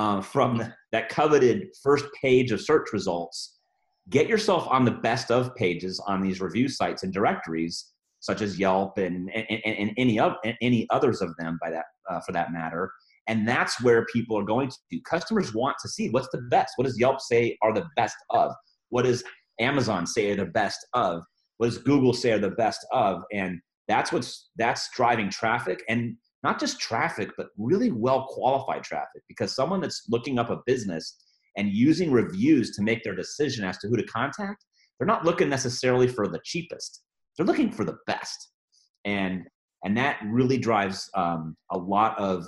uh, 0.00 0.22
from 0.22 0.62
that 0.92 1.10
coveted 1.10 1.68
first 1.82 2.06
page 2.22 2.52
of 2.52 2.60
search 2.60 2.88
results, 2.90 3.58
get 4.08 4.28
yourself 4.28 4.66
on 4.70 4.86
the 4.86 4.90
best 4.90 5.30
of 5.30 5.54
pages 5.56 6.02
on 6.06 6.22
these 6.22 6.40
review 6.40 6.68
sites 6.68 7.02
and 7.02 7.12
directories 7.12 7.92
such 8.20 8.40
as 8.40 8.58
Yelp 8.58 8.96
and, 8.96 9.30
and, 9.34 9.46
and, 9.50 9.76
and 9.76 9.90
any, 9.98 10.18
of, 10.18 10.32
any 10.62 10.86
others 10.88 11.20
of 11.20 11.36
them 11.36 11.58
by 11.62 11.70
that, 11.70 11.84
uh, 12.08 12.18
for 12.20 12.32
that 12.32 12.50
matter. 12.50 12.90
And 13.26 13.46
that's 13.46 13.82
where 13.82 14.06
people 14.06 14.38
are 14.38 14.44
going 14.44 14.70
to. 14.70 15.00
Customers 15.02 15.54
want 15.54 15.76
to 15.82 15.88
see 15.88 16.08
what's 16.08 16.28
the 16.32 16.42
best. 16.50 16.72
What 16.76 16.86
does 16.86 16.98
Yelp 16.98 17.20
say 17.20 17.58
are 17.62 17.74
the 17.74 17.86
best 17.94 18.16
of? 18.30 18.52
What 18.88 19.04
does 19.04 19.22
Amazon 19.58 20.06
say 20.06 20.30
are 20.30 20.36
the 20.36 20.46
best 20.46 20.78
of? 20.94 21.22
What 21.58 21.66
does 21.66 21.78
Google 21.78 22.14
say 22.14 22.32
are 22.32 22.38
the 22.38 22.50
best 22.50 22.86
of? 22.90 23.22
And 23.32 23.60
that's 23.86 24.12
what's 24.12 24.48
that's 24.56 24.88
driving 24.96 25.28
traffic 25.28 25.82
and 25.90 26.16
not 26.42 26.58
just 26.58 26.80
traffic, 26.80 27.30
but 27.36 27.48
really 27.58 27.90
well 27.90 28.26
qualified 28.28 28.82
traffic 28.82 29.22
because 29.28 29.54
someone 29.54 29.80
that's 29.80 30.04
looking 30.08 30.38
up 30.38 30.50
a 30.50 30.60
business 30.66 31.16
and 31.56 31.70
using 31.70 32.10
reviews 32.10 32.70
to 32.76 32.82
make 32.82 33.02
their 33.04 33.14
decision 33.14 33.64
as 33.64 33.78
to 33.78 33.88
who 33.88 33.96
to 33.96 34.04
contact, 34.04 34.64
they're 34.98 35.06
not 35.06 35.24
looking 35.24 35.48
necessarily 35.48 36.08
for 36.08 36.28
the 36.28 36.40
cheapest. 36.44 37.02
They're 37.36 37.46
looking 37.46 37.72
for 37.72 37.84
the 37.84 37.98
best. 38.06 38.50
And 39.04 39.44
and 39.82 39.96
that 39.96 40.20
really 40.26 40.58
drives 40.58 41.08
um, 41.14 41.56
a 41.70 41.78
lot 41.78 42.18
of 42.18 42.46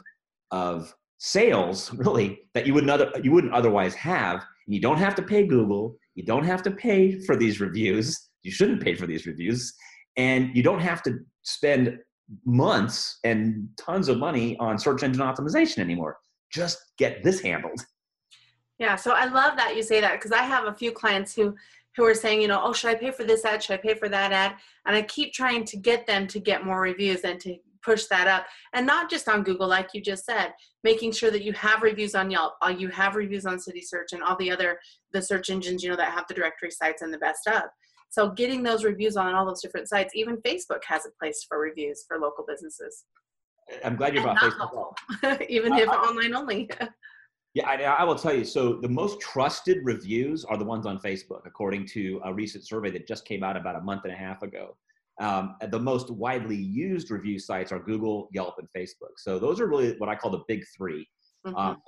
of 0.50 0.94
sales 1.18 1.92
really 1.94 2.40
that 2.54 2.66
you 2.66 2.74
wouldn't 2.74 2.90
other, 2.90 3.10
you 3.22 3.32
wouldn't 3.32 3.54
otherwise 3.54 3.94
have. 3.94 4.44
And 4.66 4.74
you 4.74 4.80
don't 4.80 4.98
have 4.98 5.14
to 5.16 5.22
pay 5.22 5.46
Google. 5.46 5.96
You 6.14 6.24
don't 6.24 6.44
have 6.44 6.62
to 6.64 6.70
pay 6.70 7.18
for 7.20 7.36
these 7.36 7.60
reviews. 7.60 8.28
You 8.42 8.50
shouldn't 8.50 8.82
pay 8.82 8.94
for 8.94 9.06
these 9.06 9.26
reviews, 9.26 9.72
and 10.16 10.54
you 10.54 10.62
don't 10.62 10.80
have 10.80 11.02
to 11.04 11.20
spend 11.42 11.96
months 12.44 13.18
and 13.24 13.68
tons 13.76 14.08
of 14.08 14.18
money 14.18 14.56
on 14.58 14.78
search 14.78 15.02
engine 15.02 15.22
optimization 15.22 15.78
anymore. 15.78 16.18
Just 16.52 16.78
get 16.98 17.22
this 17.22 17.40
handled. 17.40 17.84
Yeah, 18.78 18.96
so 18.96 19.12
I 19.12 19.26
love 19.26 19.56
that 19.56 19.76
you 19.76 19.82
say 19.82 20.00
that 20.00 20.14
because 20.14 20.32
I 20.32 20.42
have 20.42 20.66
a 20.66 20.74
few 20.74 20.92
clients 20.92 21.34
who 21.34 21.54
who 21.94 22.04
are 22.04 22.14
saying, 22.14 22.40
you 22.40 22.48
know, 22.48 22.60
oh, 22.64 22.72
should 22.72 22.88
I 22.88 22.94
pay 22.94 23.10
for 23.10 23.24
this 23.24 23.44
ad? 23.44 23.62
Should 23.62 23.74
I 23.74 23.76
pay 23.76 23.94
for 23.94 24.08
that 24.08 24.32
ad? 24.32 24.54
And 24.86 24.96
I 24.96 25.02
keep 25.02 25.34
trying 25.34 25.64
to 25.66 25.76
get 25.76 26.06
them 26.06 26.26
to 26.28 26.40
get 26.40 26.64
more 26.64 26.80
reviews 26.80 27.20
and 27.20 27.38
to 27.40 27.56
push 27.82 28.04
that 28.06 28.26
up 28.26 28.46
and 28.72 28.86
not 28.86 29.10
just 29.10 29.28
on 29.28 29.42
google 29.42 29.66
like 29.66 29.88
you 29.92 30.00
just 30.00 30.24
said 30.24 30.52
making 30.84 31.12
sure 31.12 31.30
that 31.30 31.42
you 31.42 31.52
have 31.52 31.82
reviews 31.82 32.14
on 32.14 32.30
yelp 32.30 32.54
uh, 32.64 32.68
you 32.68 32.88
have 32.88 33.16
reviews 33.16 33.44
on 33.44 33.58
city 33.58 33.80
search 33.80 34.12
and 34.12 34.22
all 34.22 34.36
the 34.36 34.50
other 34.50 34.78
the 35.12 35.20
search 35.20 35.50
engines 35.50 35.82
you 35.82 35.90
know 35.90 35.96
that 35.96 36.12
have 36.12 36.24
the 36.28 36.34
directory 36.34 36.70
sites 36.70 37.02
and 37.02 37.12
the 37.12 37.18
best 37.18 37.46
of 37.48 37.62
so 38.12 38.28
getting 38.28 38.62
those 38.62 38.84
reviews 38.84 39.16
on 39.16 39.34
all 39.34 39.46
those 39.46 39.62
different 39.62 39.88
sites, 39.88 40.12
even 40.14 40.36
Facebook 40.42 40.84
has 40.86 41.06
a 41.06 41.10
place 41.18 41.46
for 41.48 41.58
reviews 41.58 42.04
for 42.06 42.18
local 42.18 42.44
businesses. 42.46 43.04
I'm 43.82 43.96
glad 43.96 44.14
you 44.14 44.20
brought 44.20 44.36
Facebook. 44.36 45.46
even 45.48 45.72
if 45.72 45.88
online 45.88 46.34
only. 46.34 46.68
yeah, 47.54 47.66
I, 47.66 47.76
I, 47.76 48.04
will 48.04 48.14
tell 48.14 48.34
you. 48.34 48.44
So 48.44 48.74
the 48.74 48.88
most 48.88 49.18
trusted 49.18 49.78
reviews 49.82 50.44
are 50.44 50.58
the 50.58 50.64
ones 50.64 50.84
on 50.84 50.98
Facebook, 50.98 51.40
according 51.46 51.86
to 51.86 52.20
a 52.26 52.34
recent 52.34 52.66
survey 52.66 52.90
that 52.90 53.08
just 53.08 53.24
came 53.24 53.42
out 53.42 53.56
about 53.56 53.76
a 53.76 53.80
month 53.80 54.02
and 54.04 54.12
a 54.12 54.16
half 54.16 54.42
ago. 54.42 54.76
Um, 55.18 55.56
the 55.70 55.80
most 55.80 56.10
widely 56.10 56.56
used 56.56 57.10
review 57.10 57.38
sites 57.38 57.72
are 57.72 57.78
Google, 57.78 58.28
Yelp, 58.30 58.56
and 58.58 58.68
Facebook. 58.76 59.14
So 59.16 59.38
those 59.38 59.58
are 59.58 59.66
really 59.66 59.94
what 59.96 60.10
I 60.10 60.16
call 60.16 60.30
the 60.30 60.42
big 60.48 60.64
3 60.76 61.08
mm-hmm. 61.46 61.56
um, 61.56 61.78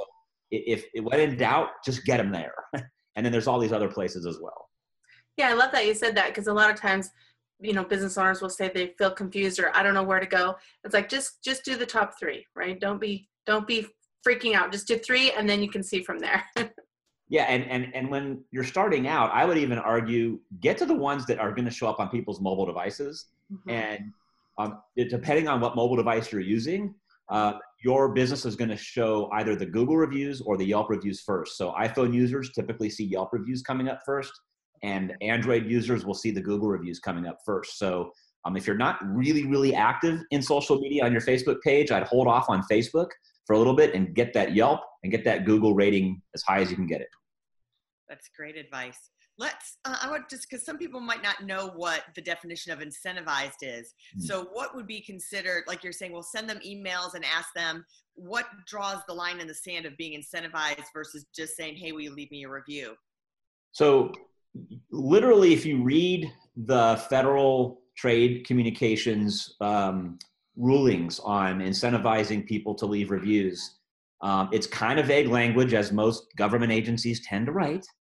if, 0.50 0.87
if 0.95 1.04
when 1.04 1.21
in 1.21 1.37
doubt, 1.37 1.69
just 1.85 2.07
get 2.07 2.16
them 2.16 2.33
there. 2.33 2.54
and 3.16 3.26
then 3.26 3.31
there's 3.31 3.47
all 3.47 3.59
these 3.59 3.73
other 3.73 3.90
places 3.90 4.25
as 4.25 4.38
well. 4.40 4.71
Yeah, 5.37 5.49
I 5.49 5.55
love 5.55 5.73
that 5.73 5.87
you 5.87 5.95
said 5.95 6.17
that 6.17 6.29
because 6.29 6.47
a 6.47 6.53
lot 6.53 6.71
of 6.71 6.76
times, 6.76 7.11
you 7.61 7.73
know, 7.73 7.85
business 7.85 8.19
owners 8.19 8.41
will 8.41 8.50
say 8.50 8.71
they 8.73 8.95
feel 8.99 9.11
confused 9.11 9.59
or 9.59 9.75
I 9.76 9.83
don't 9.83 9.95
know 9.95 10.03
where 10.03 10.21
to 10.21 10.26
go. 10.26 10.57
It's 10.85 10.95
like 10.95 11.09
just 11.09 11.43
just 11.43 11.64
do 11.64 11.76
the 11.76 11.87
top 11.87 12.19
three, 12.19 12.47
right? 12.55 12.79
Don't 12.81 13.00
be 13.00 13.29
don't 13.47 13.67
be 13.67 13.87
freaking 14.26 14.55
out. 14.55 14.73
Just 14.73 14.87
do 14.87 14.99
three, 14.99 15.33
and 15.33 15.49
then 15.49 15.62
you 15.62 15.71
can 15.71 15.83
see 15.83 16.03
from 16.03 16.19
there. 16.19 16.45
yeah, 17.29 17.45
and 17.45 17.64
and 17.64 17.95
and 17.95 18.11
when 18.11 18.45
you're 18.50 18.64
starting 18.64 19.09
out, 19.09 19.31
I 19.33 19.45
would 19.45 19.59
even 19.59 19.79
argue 19.79 20.38
get 20.61 20.79
to 20.79 20.87
the 20.87 20.95
ones 20.95 21.26
that 21.26 21.38
are 21.38 21.50
going 21.50 21.67
to 21.67 21.71
show 21.71 21.88
up 21.88 22.00
on 22.00 22.09
people's 22.09 22.41
mobile 22.41 22.67
devices, 22.67 23.26
mm-hmm. 23.53 23.71
and 23.71 24.12
um, 24.59 24.81
depending 24.97 25.49
on 25.49 25.61
what 25.61 25.75
mobile 25.76 25.97
device 25.97 26.31
you're 26.31 26.41
using, 26.41 26.95
uh, 27.29 27.55
your 27.83 28.11
business 28.11 28.45
is 28.45 28.57
going 28.57 28.71
to 28.71 28.76
show 28.76 29.29
either 29.33 29.57
the 29.57 29.67
Google 29.67 29.97
reviews 29.97 30.41
or 30.41 30.57
the 30.57 30.64
Yelp 30.64 30.91
reviews 30.91 31.21
first. 31.21 31.57
So 31.57 31.73
iPhone 31.73 32.14
users 32.14 32.53
typically 32.53 32.88
see 32.88 33.05
Yelp 33.05 33.33
reviews 33.33 33.62
coming 33.62 33.88
up 33.88 34.00
first 34.07 34.33
and 34.83 35.14
Android 35.21 35.66
users 35.66 36.04
will 36.04 36.14
see 36.14 36.31
the 36.31 36.40
Google 36.40 36.69
reviews 36.69 36.99
coming 36.99 37.26
up 37.26 37.38
first. 37.45 37.78
So 37.78 38.12
um, 38.45 38.57
if 38.57 38.66
you're 38.66 38.76
not 38.76 38.99
really, 39.02 39.47
really 39.47 39.75
active 39.75 40.21
in 40.31 40.43
social 40.43 40.78
media 40.78 41.04
on 41.04 41.12
your 41.12 41.23
Facebook 41.23 41.61
page, 41.62 41.90
I'd 41.90 42.07
hold 42.07 42.26
off 42.26 42.50
on 42.50 42.62
Facebook 42.71 43.09
for 43.47 43.54
a 43.54 43.59
little 43.59 43.75
bit 43.75 43.95
and 43.95 44.14
get 44.14 44.33
that 44.35 44.54
Yelp 44.54 44.81
and 45.02 45.11
get 45.11 45.25
that 45.25 45.45
Google 45.45 45.75
rating 45.75 46.21
as 46.35 46.43
high 46.43 46.61
as 46.61 46.71
you 46.71 46.76
can 46.76 46.87
get 46.87 47.00
it. 47.00 47.09
That's 48.09 48.28
great 48.37 48.57
advice. 48.57 48.99
Let's, 49.37 49.78
uh, 49.85 49.97
I 50.00 50.11
want 50.11 50.31
just 50.31 50.49
because 50.49 50.64
some 50.64 50.78
people 50.78 51.00
might 51.00 51.23
not 51.23 51.45
know 51.45 51.73
what 51.75 52.04
the 52.14 52.23
definition 52.23 52.71
of 52.71 52.78
incentivized 52.78 53.62
is. 53.62 53.95
Mm-hmm. 54.16 54.21
So, 54.21 54.47
what 54.52 54.76
would 54.76 54.87
be 54.87 55.00
considered, 55.00 55.64
like 55.66 55.83
you're 55.83 55.93
saying, 55.93 56.12
we'll 56.12 56.23
send 56.23 56.49
them 56.49 56.61
emails 56.64 57.14
and 57.14 57.25
ask 57.25 57.49
them 57.57 57.85
what 58.14 58.47
draws 58.69 58.99
the 59.09 59.14
line 59.14 59.40
in 59.40 59.49
the 59.49 59.54
sand 59.54 59.87
of 59.87 59.97
being 59.97 60.21
incentivized 60.21 60.85
versus 60.93 61.26
just 61.35 61.57
saying, 61.57 61.75
hey, 61.76 61.90
will 61.90 62.02
you 62.02 62.14
leave 62.14 62.31
me 62.31 62.45
a 62.45 62.49
review? 62.49 62.95
So, 63.73 64.12
literally, 64.90 65.52
if 65.52 65.64
you 65.66 65.82
read 65.82 66.30
the 66.56 67.02
Federal 67.08 67.82
Trade 67.96 68.46
Communications 68.46 69.54
um, 69.61 70.18
rulings 70.56 71.20
on 71.20 71.61
incentivizing 71.61 72.46
people 72.46 72.75
to 72.76 72.87
leave 72.87 73.11
reviews, 73.11 73.78
um, 74.23 74.49
it's 74.52 74.66
kind 74.66 74.99
of 74.99 75.06
vague 75.06 75.28
language, 75.28 75.75
as 75.75 75.92
most 75.92 76.25
government 76.37 76.73
agencies 76.73 77.25
tend 77.26 77.46
to 77.46 77.52
write. 77.52 77.87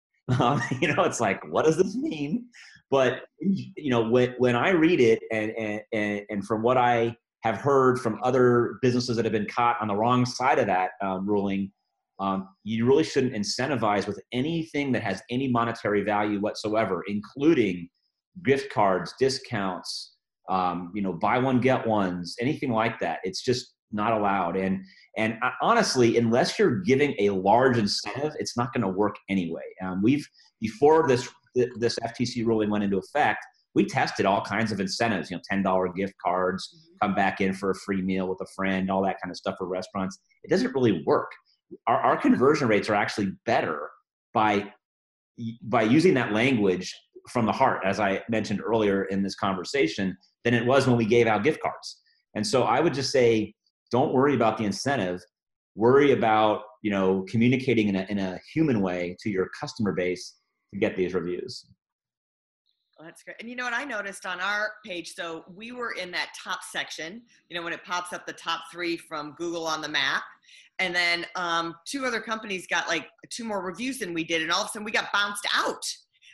Um, 0.41 0.61
you 0.83 0.95
know, 0.95 1.05
it's 1.05 1.21
like, 1.21 1.41
what 1.51 1.65
does 1.65 1.79
this 1.79 1.97
mean? 1.97 2.49
But 2.91 3.23
you 3.41 3.91
know, 3.91 4.03
when 4.11 4.35
when 4.37 4.57
I 4.57 4.71
read 4.73 5.01
it, 5.01 5.21
and 5.33 5.81
and 5.91 6.23
and 6.29 6.47
from 6.47 6.63
what 6.63 6.77
I 6.77 7.17
have 7.45 7.57
heard 7.57 7.99
from 7.99 8.21
other 8.23 8.79
businesses 8.83 9.17
that 9.17 9.25
have 9.25 9.33
been 9.33 9.47
caught 9.47 9.81
on 9.81 9.89
the 9.89 9.95
wrong 9.95 10.27
side 10.27 10.59
of 10.59 10.67
that 10.67 10.91
um, 11.01 11.27
ruling, 11.27 11.73
um, 12.21 12.49
you 12.65 12.85
really 12.87 13.05
shouldn't 13.05 13.35
incentivize 13.35 14.07
with 14.07 14.21
anything 14.33 14.93
that 14.93 15.03
has 15.03 15.23
any 15.31 15.49
monetary 15.49 16.03
value 16.03 16.41
whatsoever, 16.41 17.05
including 17.07 17.89
gift 18.45 18.73
cards, 18.73 19.15
discounts, 19.19 20.15
um, 20.49 20.91
you 20.95 21.03
know, 21.03 21.13
buy 21.13 21.39
one 21.39 21.61
get 21.61 21.87
ones, 21.87 22.35
anything 22.41 22.71
like 22.73 22.99
that. 23.01 23.21
It's 23.23 23.43
just 23.43 23.75
not 23.93 24.13
allowed. 24.13 24.57
And 24.57 24.85
and 25.17 25.39
honestly, 25.63 26.17
unless 26.19 26.59
you're 26.59 26.81
giving 26.81 27.15
a 27.19 27.31
large 27.31 27.79
incentive, 27.79 28.33
it's 28.39 28.57
not 28.57 28.73
going 28.73 28.83
to 28.83 28.89
work 28.89 29.17
anyway. 29.29 29.63
Um, 29.83 30.03
we've 30.03 30.27
before 30.61 31.07
this 31.07 31.29
this 31.55 31.99
FTC 32.01 32.45
ruling 32.45 32.71
went 32.71 32.85
into 32.85 32.99
effect, 32.99 33.45
we 33.75 33.85
tested 33.85 34.27
all 34.27 34.45
kinds 34.45 34.73
of 34.73 34.81
incentives. 34.81 35.31
You 35.31 35.37
know, 35.37 35.43
ten 35.49 35.63
dollar 35.63 35.89
gift 35.89 36.15
cards, 36.25 36.69
mm-hmm. 36.75 37.07
come 37.07 37.15
back 37.15 37.41
in 37.41 37.53
for 37.55 37.71
a 37.71 37.75
free 37.75 38.03
meal 38.03 38.29
with 38.29 38.41
a 38.41 38.47
friend, 38.57 38.91
all 38.91 39.03
that 39.05 39.17
kind 39.23 39.31
of 39.31 39.37
stuff 39.37 39.55
for 39.59 39.69
restaurants. 39.69 40.19
It 40.43 40.51
doesn't 40.51 40.75
really 40.75 41.03
work 41.07 41.31
our, 41.87 42.01
our 42.01 42.17
conversion 42.17 42.69
rates 42.69 42.89
are 42.89 42.95
actually 42.95 43.33
better 43.47 43.89
by 44.35 44.73
by 45.63 45.83
using 45.83 46.15
that 46.15 46.33
language 46.33 46.93
from 47.29 47.47
the 47.47 47.53
heart, 47.53 47.83
as 47.85 48.01
I 48.01 48.23
mentioned 48.29 48.61
earlier 48.61 49.05
in 49.05 49.23
this 49.23 49.37
conversation, 49.37 50.17
than 50.45 50.55
it 50.55 50.67
was 50.67 50.87
when 50.87 50.97
we 50.97 51.05
gave 51.05 51.27
out 51.27 51.45
gift 51.45 51.61
cards. 51.63 52.01
And 52.35 52.45
so 52.45 52.65
I 52.65 52.81
would 52.81 52.95
just 52.95 53.13
say, 53.13 53.55
don't 53.93 54.13
worry 54.13 54.35
about 54.35 54.59
the 54.59 54.65
incentive. 54.65 55.21
Worry 55.77 56.13
about 56.13 56.63
you 56.83 56.91
know 56.91 57.25
communicating 57.29 57.89
in 57.89 57.97
a, 57.97 58.07
in 58.09 58.19
a 58.19 58.39
human 58.53 58.81
way 58.81 59.17
to 59.23 59.31
your 59.31 59.49
customer 59.61 59.93
base 59.93 60.37
to 60.73 60.81
get 60.81 60.97
these 60.97 61.15
reviews. 61.15 61.67
Well, 62.99 63.07
that's 63.07 63.23
great. 63.23 63.37
And 63.39 63.49
you 63.49 63.55
know 63.55 63.63
what 63.63 63.75
I 63.75 63.85
noticed 63.85 64.27
on 64.27 64.41
our 64.41 64.73
page? 64.85 65.15
So 65.15 65.45
we 65.55 65.71
were 65.71 65.93
in 65.93 66.11
that 66.11 66.31
top 66.43 66.65
section, 66.65 67.23
you 67.49 67.57
know, 67.57 67.63
when 67.63 67.73
it 67.73 67.85
pops 67.85 68.13
up 68.13 68.27
the 68.27 68.33
top 68.33 68.63
three 68.73 68.97
from 68.97 69.37
Google 69.39 69.69
on 69.69 69.81
the 69.81 69.89
map 69.89 70.25
and 70.79 70.95
then 70.95 71.27
um, 71.37 71.75
two 71.87 72.05
other 72.05 72.21
companies 72.21 72.67
got 72.67 72.89
like 72.89 73.07
two 73.31 73.45
more 73.45 73.63
reviews 73.63 73.99
than 73.99 74.15
we 74.15 74.25
did 74.25 74.43
and 74.43 74.51
all 74.51 74.63
of 74.63 74.67
a 74.67 74.71
sudden 74.71 74.85
we 74.85 74.93
got 74.93 75.13
bounced 75.13 75.47
out. 75.55 75.83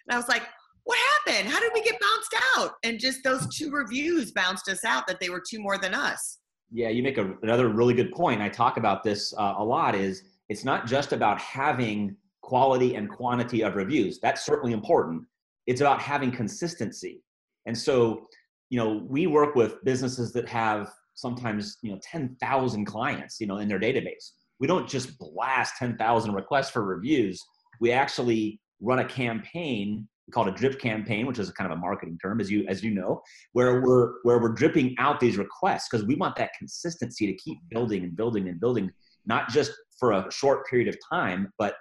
And 0.07 0.15
i 0.15 0.19
was 0.19 0.29
like 0.29 0.43
what 0.85 0.99
happened? 1.27 1.49
How 1.49 1.61
did 1.61 1.73
we 1.73 1.83
get 1.83 1.99
bounced 1.99 2.45
out? 2.57 2.73
And 2.85 3.01
just 3.01 3.25
those 3.25 3.47
two 3.57 3.71
reviews 3.71 4.33
bounced 4.33 4.69
us 4.69 4.85
out 4.85 5.07
that 5.07 5.19
they 5.19 5.31
were 5.31 5.43
two 5.49 5.59
more 5.59 5.79
than 5.79 5.95
us. 5.95 6.39
Yeah 6.71 6.91
you 6.91 7.03
make 7.03 7.19
a, 7.19 7.35
another 7.43 7.69
really 7.69 7.95
good 7.95 8.13
point. 8.13 8.41
I 8.41 8.49
talk 8.49 8.77
about 8.77 9.03
this 9.03 9.33
uh, 9.37 9.55
a 9.57 9.65
lot 9.65 9.95
is 9.95 10.23
it's 10.49 10.65
not 10.65 10.87
just 10.87 11.13
about 11.13 11.39
having 11.41 12.17
quality 12.43 12.95
and 12.97 13.09
quantity 13.09 13.63
of 13.63 13.77
reviews. 13.77 14.21
That's 14.21 14.45
certainly 14.45 14.75
important. 14.75 15.23
It's 15.67 15.81
about 15.81 16.01
having 16.01 16.31
consistency. 16.31 17.23
And 17.67 17.77
so 17.77 18.29
you 18.69 18.79
know 18.79 19.05
we 19.09 19.27
work 19.27 19.55
with 19.55 19.83
businesses 19.85 20.33
that 20.33 20.49
have 20.49 20.91
sometimes 21.15 21.79
you 21.83 21.93
know 21.93 21.99
10,000 22.03 22.85
clients 22.85 23.41
you 23.41 23.47
know 23.47 23.59
in 23.59 23.69
their 23.69 23.81
database 23.81 24.33
we 24.61 24.67
don't 24.67 24.89
just 24.89 25.19
blast 25.19 25.75
10,000 25.79 26.33
requests 26.33 26.71
for 26.71 26.85
reviews. 26.85 27.43
We 27.81 27.93
actually 27.93 28.61
run 28.81 29.01
a 29.01 29.05
campaign 29.05 30.09
called 30.33 30.49
a 30.49 30.53
drip 30.53 30.81
campaign, 30.81 31.27
which 31.27 31.39
is 31.39 31.51
a 31.51 31.53
kind 31.53 31.71
of 31.71 31.77
a 31.77 31.81
marketing 31.81 32.19
term, 32.23 32.41
as 32.41 32.51
you 32.51 32.65
as 32.67 32.83
you 32.83 32.93
know, 32.93 33.21
where 33.53 33.83
we're 33.83 34.15
where 34.23 34.41
we're 34.41 34.55
dripping 34.55 34.95
out 34.99 35.21
these 35.21 35.37
requests 35.37 35.89
because 35.91 36.07
we 36.07 36.15
want 36.15 36.35
that 36.37 36.51
consistency 36.59 37.27
to 37.27 37.35
keep 37.35 37.59
building 37.69 38.05
and 38.05 38.17
building 38.17 38.49
and 38.49 38.59
building, 38.59 38.91
not 39.27 39.51
just 39.51 39.73
for 39.99 40.13
a 40.13 40.31
short 40.33 40.67
period 40.67 40.89
of 40.89 40.97
time, 41.11 41.53
but 41.59 41.75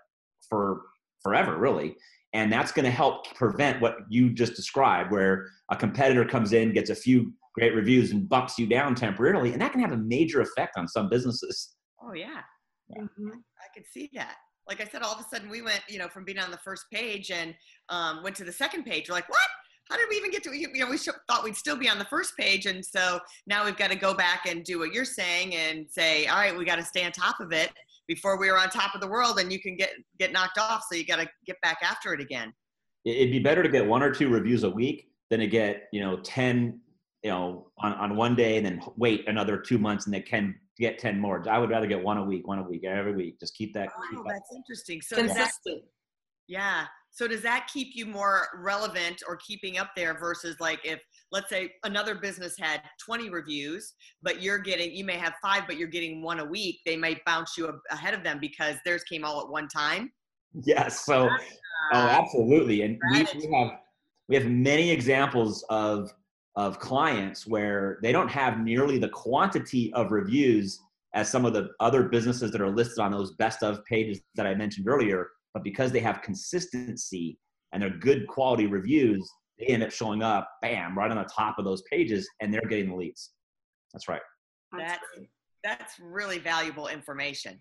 for 0.49 0.81
forever, 1.21 1.57
really. 1.57 1.95
And 2.33 2.51
that's 2.51 2.71
going 2.71 2.85
to 2.85 2.91
help 2.91 3.33
prevent 3.35 3.79
what 3.79 3.95
you 4.09 4.33
just 4.33 4.55
described, 4.55 5.11
where 5.11 5.47
a 5.71 5.75
competitor 5.77 6.25
comes 6.25 6.51
in, 6.51 6.73
gets 6.73 6.89
a 6.89 6.95
few 6.95 7.31
great 7.53 7.75
reviews, 7.75 8.11
and 8.11 8.27
bumps 8.27 8.57
you 8.57 8.67
down 8.67 8.95
temporarily, 8.95 9.53
and 9.53 9.61
that 9.61 9.71
can 9.71 9.81
have 9.81 9.91
a 9.91 9.97
major 9.97 10.41
effect 10.41 10.77
on 10.77 10.87
some 10.87 11.09
businesses. 11.09 11.75
Oh 12.01 12.13
yeah, 12.13 12.41
yeah. 12.89 13.03
Mm-hmm. 13.03 13.29
I 13.29 13.67
could 13.73 13.85
see 13.91 14.09
that 14.13 14.35
like 14.67 14.81
I 14.81 14.85
said, 14.85 15.01
all 15.01 15.13
of 15.13 15.19
a 15.19 15.23
sudden 15.23 15.49
we 15.49 15.61
went, 15.61 15.81
you 15.87 15.99
know, 15.99 16.07
from 16.07 16.23
being 16.23 16.39
on 16.39 16.51
the 16.51 16.57
first 16.57 16.85
page 16.91 17.31
and 17.31 17.53
um, 17.89 18.23
went 18.23 18.35
to 18.37 18.43
the 18.43 18.51
second 18.51 18.83
page. 18.83 19.09
We're 19.09 19.15
like, 19.15 19.29
what? 19.29 19.39
How 19.89 19.97
did 19.97 20.07
we 20.09 20.15
even 20.15 20.31
get 20.31 20.43
to, 20.43 20.57
you 20.57 20.69
know, 20.73 20.89
we 20.89 20.97
thought 20.97 21.43
we'd 21.43 21.57
still 21.57 21.75
be 21.75 21.89
on 21.89 21.99
the 21.99 22.05
first 22.05 22.37
page. 22.37 22.65
And 22.67 22.83
so 22.83 23.19
now 23.47 23.65
we've 23.65 23.75
got 23.75 23.91
to 23.91 23.97
go 23.97 24.13
back 24.13 24.45
and 24.47 24.63
do 24.63 24.79
what 24.79 24.93
you're 24.93 25.03
saying 25.03 25.55
and 25.55 25.85
say, 25.89 26.25
all 26.27 26.37
right, 26.37 26.57
we 26.57 26.63
got 26.63 26.77
to 26.77 26.85
stay 26.85 27.03
on 27.03 27.11
top 27.11 27.41
of 27.41 27.51
it 27.51 27.69
before 28.07 28.39
we 28.39 28.49
were 28.49 28.57
on 28.57 28.69
top 28.69 28.95
of 28.95 29.01
the 29.01 29.07
world 29.07 29.39
and 29.39 29.51
you 29.51 29.59
can 29.59 29.75
get, 29.75 29.91
get 30.19 30.31
knocked 30.31 30.57
off. 30.57 30.85
So 30.89 30.97
you 30.97 31.05
got 31.05 31.19
to 31.19 31.27
get 31.45 31.57
back 31.61 31.79
after 31.83 32.13
it 32.13 32.21
again. 32.21 32.53
It'd 33.05 33.31
be 33.31 33.39
better 33.39 33.61
to 33.61 33.69
get 33.69 33.85
one 33.85 34.01
or 34.01 34.11
two 34.11 34.29
reviews 34.29 34.63
a 34.63 34.69
week 34.69 35.09
than 35.29 35.41
to 35.41 35.47
get, 35.47 35.89
you 35.91 35.99
know, 35.99 36.17
10, 36.21 36.79
you 37.23 37.29
know, 37.29 37.67
on, 37.79 37.93
on 37.93 38.15
one 38.15 38.35
day 38.35 38.57
and 38.57 38.65
then 38.65 38.81
wait 38.97 39.27
another 39.27 39.57
two 39.57 39.77
months 39.77 40.05
and 40.05 40.13
they 40.13 40.21
can 40.21 40.55
get 40.77 40.99
10 40.99 41.19
more. 41.19 41.43
I 41.49 41.57
would 41.57 41.69
rather 41.69 41.87
get 41.87 42.03
one 42.03 42.17
a 42.17 42.23
week, 42.23 42.47
one 42.47 42.59
a 42.59 42.63
week, 42.63 42.83
every 42.83 43.15
week. 43.15 43.39
Just 43.39 43.55
keep 43.55 43.73
that. 43.73 43.89
Oh, 43.97 44.01
keep 44.09 44.19
that's 44.27 44.49
interesting. 44.55 45.01
So 45.01 45.15
consistent. 45.15 45.81
That, 45.81 45.89
yeah. 46.47 46.85
So 47.11 47.27
does 47.27 47.41
that 47.43 47.69
keep 47.71 47.89
you 47.93 48.05
more 48.05 48.47
relevant 48.55 49.21
or 49.27 49.37
keeping 49.37 49.77
up 49.77 49.91
there 49.95 50.17
versus 50.17 50.59
like 50.59 50.79
if 50.83 50.99
let's 51.31 51.47
say 51.47 51.71
another 51.83 52.15
business 52.15 52.55
had 52.59 52.81
20 53.05 53.29
reviews, 53.29 53.93
but 54.23 54.41
you're 54.41 54.57
getting 54.57 54.91
you 54.91 55.05
may 55.05 55.17
have 55.17 55.33
five, 55.41 55.63
but 55.67 55.77
you're 55.77 55.87
getting 55.87 56.23
one 56.23 56.39
a 56.39 56.45
week, 56.45 56.79
they 56.85 56.97
might 56.97 57.23
bounce 57.23 57.55
you 57.55 57.71
ahead 57.91 58.15
of 58.15 58.23
them 58.23 58.39
because 58.41 58.75
theirs 58.83 59.03
came 59.03 59.23
all 59.23 59.39
at 59.41 59.47
one 59.47 59.67
time. 59.67 60.11
Yes. 60.63 61.05
So 61.05 61.27
uh, 61.27 61.37
oh 61.93 61.97
absolutely. 61.97 62.81
And 62.81 62.99
we, 63.11 63.25
we 63.35 63.55
have 63.55 63.71
we 64.27 64.35
have 64.35 64.47
many 64.47 64.89
examples 64.89 65.63
of 65.69 66.11
of 66.55 66.79
clients 66.79 67.47
where 67.47 67.99
they 68.01 68.11
don't 68.11 68.29
have 68.29 68.59
nearly 68.59 68.97
the 68.97 69.09
quantity 69.09 69.91
of 69.93 70.11
reviews 70.11 70.79
as 71.15 71.29
some 71.29 71.45
of 71.45 71.53
the 71.53 71.69
other 71.79 72.03
businesses 72.03 72.51
that 72.51 72.61
are 72.61 72.69
listed 72.69 72.99
on 72.99 73.11
those 73.11 73.33
best 73.35 73.63
of 73.63 73.83
pages 73.85 74.21
that 74.35 74.47
I 74.47 74.55
mentioned 74.55 74.87
earlier. 74.87 75.29
But 75.53 75.63
because 75.63 75.91
they 75.91 75.99
have 75.99 76.21
consistency 76.21 77.37
and 77.71 77.81
they're 77.81 77.97
good 77.97 78.27
quality 78.27 78.67
reviews, 78.67 79.29
they 79.59 79.65
end 79.67 79.83
up 79.83 79.91
showing 79.91 80.23
up, 80.23 80.49
bam, 80.61 80.97
right 80.97 81.11
on 81.11 81.17
the 81.17 81.23
top 81.23 81.59
of 81.59 81.65
those 81.65 81.83
pages, 81.91 82.27
and 82.39 82.53
they're 82.53 82.61
getting 82.61 82.89
the 82.89 82.95
leads. 82.95 83.31
That's 83.93 84.07
right. 84.07 84.21
That's 84.75 84.99
that's 85.63 85.93
really 85.99 86.39
valuable 86.39 86.87
information. 86.87 87.59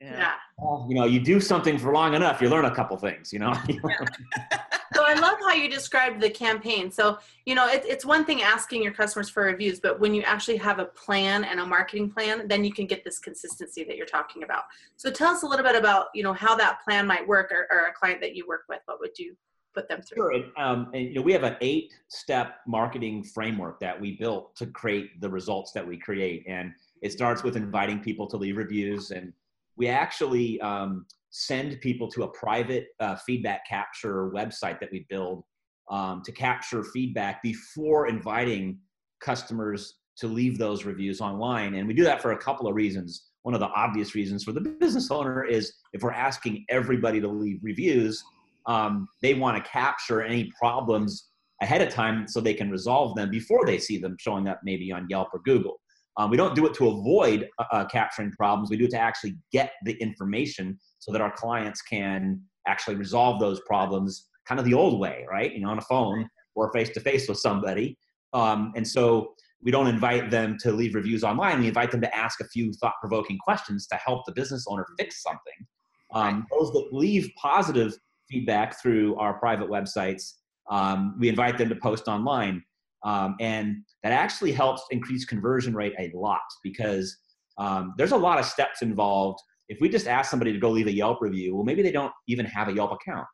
Yeah. 0.00 0.16
yeah. 0.18 0.32
Well, 0.58 0.86
you 0.88 0.94
know, 0.94 1.04
you 1.04 1.20
do 1.20 1.38
something 1.40 1.78
for 1.78 1.92
long 1.92 2.14
enough, 2.14 2.40
you 2.40 2.48
learn 2.48 2.64
a 2.64 2.74
couple 2.74 2.96
things. 2.96 3.32
You 3.32 3.40
know. 3.40 3.52
so 4.94 5.04
I 5.06 5.14
love 5.14 5.38
how 5.40 5.52
you 5.52 5.68
described 5.68 6.20
the 6.20 6.30
campaign. 6.30 6.90
So, 6.90 7.18
you 7.46 7.54
know, 7.54 7.66
it, 7.68 7.84
it's 7.86 8.04
one 8.04 8.24
thing 8.24 8.42
asking 8.42 8.82
your 8.82 8.92
customers 8.92 9.28
for 9.28 9.44
reviews, 9.44 9.80
but 9.80 10.00
when 10.00 10.14
you 10.14 10.22
actually 10.22 10.56
have 10.58 10.78
a 10.78 10.86
plan 10.86 11.44
and 11.44 11.60
a 11.60 11.66
marketing 11.66 12.10
plan, 12.10 12.48
then 12.48 12.64
you 12.64 12.72
can 12.72 12.86
get 12.86 13.04
this 13.04 13.18
consistency 13.18 13.84
that 13.84 13.96
you're 13.96 14.06
talking 14.06 14.42
about. 14.42 14.64
So 14.96 15.10
tell 15.10 15.32
us 15.32 15.42
a 15.42 15.46
little 15.46 15.64
bit 15.64 15.76
about, 15.76 16.06
you 16.14 16.22
know, 16.22 16.32
how 16.32 16.54
that 16.56 16.82
plan 16.84 17.06
might 17.06 17.26
work 17.26 17.52
or, 17.52 17.66
or 17.70 17.88
a 17.88 17.92
client 17.92 18.20
that 18.20 18.34
you 18.34 18.46
work 18.46 18.64
with, 18.68 18.80
what 18.86 19.00
would 19.00 19.18
you 19.18 19.36
put 19.74 19.88
them 19.88 20.02
through? 20.02 20.16
Sure. 20.16 20.32
And, 20.32 20.44
um, 20.56 20.90
and, 20.94 21.04
you 21.04 21.14
know, 21.14 21.22
we 21.22 21.32
have 21.32 21.42
an 21.42 21.56
eight 21.60 21.92
step 22.08 22.58
marketing 22.66 23.24
framework 23.24 23.80
that 23.80 24.00
we 24.00 24.16
built 24.16 24.54
to 24.56 24.66
create 24.66 25.20
the 25.20 25.28
results 25.28 25.72
that 25.72 25.86
we 25.86 25.98
create. 25.98 26.44
And 26.46 26.72
it 27.02 27.12
starts 27.12 27.42
with 27.42 27.56
inviting 27.56 28.00
people 28.00 28.26
to 28.28 28.36
leave 28.36 28.56
reviews 28.56 29.10
and 29.10 29.32
we 29.76 29.88
actually 29.88 30.60
um, 30.60 31.06
send 31.36 31.80
people 31.80 32.08
to 32.08 32.22
a 32.22 32.28
private 32.28 32.86
uh, 33.00 33.16
feedback 33.16 33.66
capture 33.68 34.30
website 34.30 34.78
that 34.78 34.88
we 34.92 35.04
build 35.08 35.42
um, 35.90 36.22
to 36.24 36.30
capture 36.30 36.84
feedback 36.84 37.42
before 37.42 38.06
inviting 38.06 38.78
customers 39.20 39.94
to 40.16 40.28
leave 40.28 40.58
those 40.58 40.84
reviews 40.84 41.20
online. 41.20 41.74
And 41.74 41.88
we 41.88 41.92
do 41.92 42.04
that 42.04 42.22
for 42.22 42.30
a 42.30 42.38
couple 42.38 42.68
of 42.68 42.76
reasons. 42.76 43.30
One 43.42 43.52
of 43.52 43.58
the 43.58 43.66
obvious 43.66 44.14
reasons 44.14 44.44
for 44.44 44.52
the 44.52 44.60
business 44.60 45.10
owner 45.10 45.44
is 45.44 45.72
if 45.92 46.04
we're 46.04 46.12
asking 46.12 46.64
everybody 46.68 47.20
to 47.20 47.26
leave 47.26 47.58
reviews, 47.62 48.22
um, 48.66 49.08
they 49.20 49.34
want 49.34 49.56
to 49.56 49.68
capture 49.68 50.22
any 50.22 50.52
problems 50.56 51.30
ahead 51.62 51.82
of 51.82 51.88
time 51.88 52.28
so 52.28 52.40
they 52.40 52.54
can 52.54 52.70
resolve 52.70 53.16
them 53.16 53.28
before 53.28 53.66
they 53.66 53.78
see 53.78 53.98
them 53.98 54.14
showing 54.20 54.46
up 54.46 54.60
maybe 54.62 54.92
on 54.92 55.08
Yelp 55.10 55.30
or 55.34 55.40
Google. 55.44 55.80
Um, 56.16 56.30
we 56.30 56.36
don't 56.36 56.54
do 56.54 56.66
it 56.66 56.74
to 56.74 56.88
avoid 56.88 57.48
uh, 57.58 57.64
uh, 57.72 57.84
capturing 57.86 58.30
problems. 58.32 58.70
We 58.70 58.76
do 58.76 58.84
it 58.84 58.90
to 58.92 58.98
actually 58.98 59.36
get 59.52 59.72
the 59.84 59.94
information 59.94 60.78
so 60.98 61.12
that 61.12 61.20
our 61.20 61.32
clients 61.32 61.82
can 61.82 62.40
actually 62.66 62.96
resolve 62.96 63.40
those 63.40 63.60
problems 63.66 64.28
kind 64.46 64.58
of 64.58 64.64
the 64.64 64.74
old 64.74 65.00
way, 65.00 65.26
right? 65.28 65.52
You 65.52 65.60
know, 65.60 65.70
on 65.70 65.78
a 65.78 65.82
phone 65.82 66.28
or 66.54 66.72
face 66.72 66.90
to 66.90 67.00
face 67.00 67.28
with 67.28 67.38
somebody. 67.38 67.98
Um, 68.32 68.72
and 68.76 68.86
so 68.86 69.34
we 69.62 69.70
don't 69.70 69.86
invite 69.86 70.30
them 70.30 70.56
to 70.60 70.72
leave 70.72 70.94
reviews 70.94 71.24
online. 71.24 71.60
We 71.60 71.68
invite 71.68 71.90
them 71.90 72.02
to 72.02 72.16
ask 72.16 72.40
a 72.40 72.48
few 72.48 72.72
thought 72.74 72.94
provoking 73.00 73.38
questions 73.38 73.86
to 73.88 73.96
help 73.96 74.26
the 74.26 74.32
business 74.32 74.66
owner 74.68 74.86
fix 74.98 75.22
something. 75.22 75.66
Um, 76.12 76.46
those 76.50 76.70
that 76.72 76.88
leave 76.92 77.30
positive 77.40 77.94
feedback 78.30 78.80
through 78.80 79.16
our 79.16 79.34
private 79.34 79.68
websites, 79.68 80.34
um, 80.70 81.16
we 81.18 81.28
invite 81.28 81.58
them 81.58 81.68
to 81.70 81.76
post 81.76 82.08
online. 82.08 82.62
Um, 83.04 83.36
and 83.40 83.76
that 84.02 84.12
actually 84.12 84.52
helps 84.52 84.82
increase 84.90 85.24
conversion 85.24 85.74
rate 85.74 85.94
a 85.98 86.10
lot 86.14 86.40
because 86.62 87.16
um, 87.58 87.94
there's 87.98 88.12
a 88.12 88.16
lot 88.16 88.38
of 88.38 88.46
steps 88.46 88.82
involved. 88.82 89.38
If 89.68 89.78
we 89.80 89.88
just 89.88 90.06
ask 90.06 90.30
somebody 90.30 90.52
to 90.52 90.58
go 90.58 90.70
leave 90.70 90.86
a 90.86 90.92
Yelp 90.92 91.20
review, 91.20 91.54
well, 91.54 91.64
maybe 91.64 91.82
they 91.82 91.92
don't 91.92 92.12
even 92.28 92.46
have 92.46 92.68
a 92.68 92.72
Yelp 92.72 92.92
account. 92.92 93.26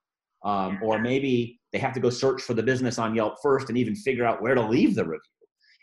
Um, 0.45 0.79
or 0.83 0.99
maybe 0.99 1.61
they 1.73 1.79
have 1.79 1.93
to 1.93 2.01
go 2.01 2.09
search 2.09 2.43
for 2.43 2.55
the 2.55 2.63
business 2.63 2.99
on 2.99 3.15
Yelp 3.15 3.35
first 3.43 3.69
and 3.69 3.77
even 3.77 3.95
figure 3.95 4.25
out 4.25 4.43
where 4.43 4.55
to 4.55 4.63
leave 4.63 4.95
the 4.95 5.05
review. 5.05 5.21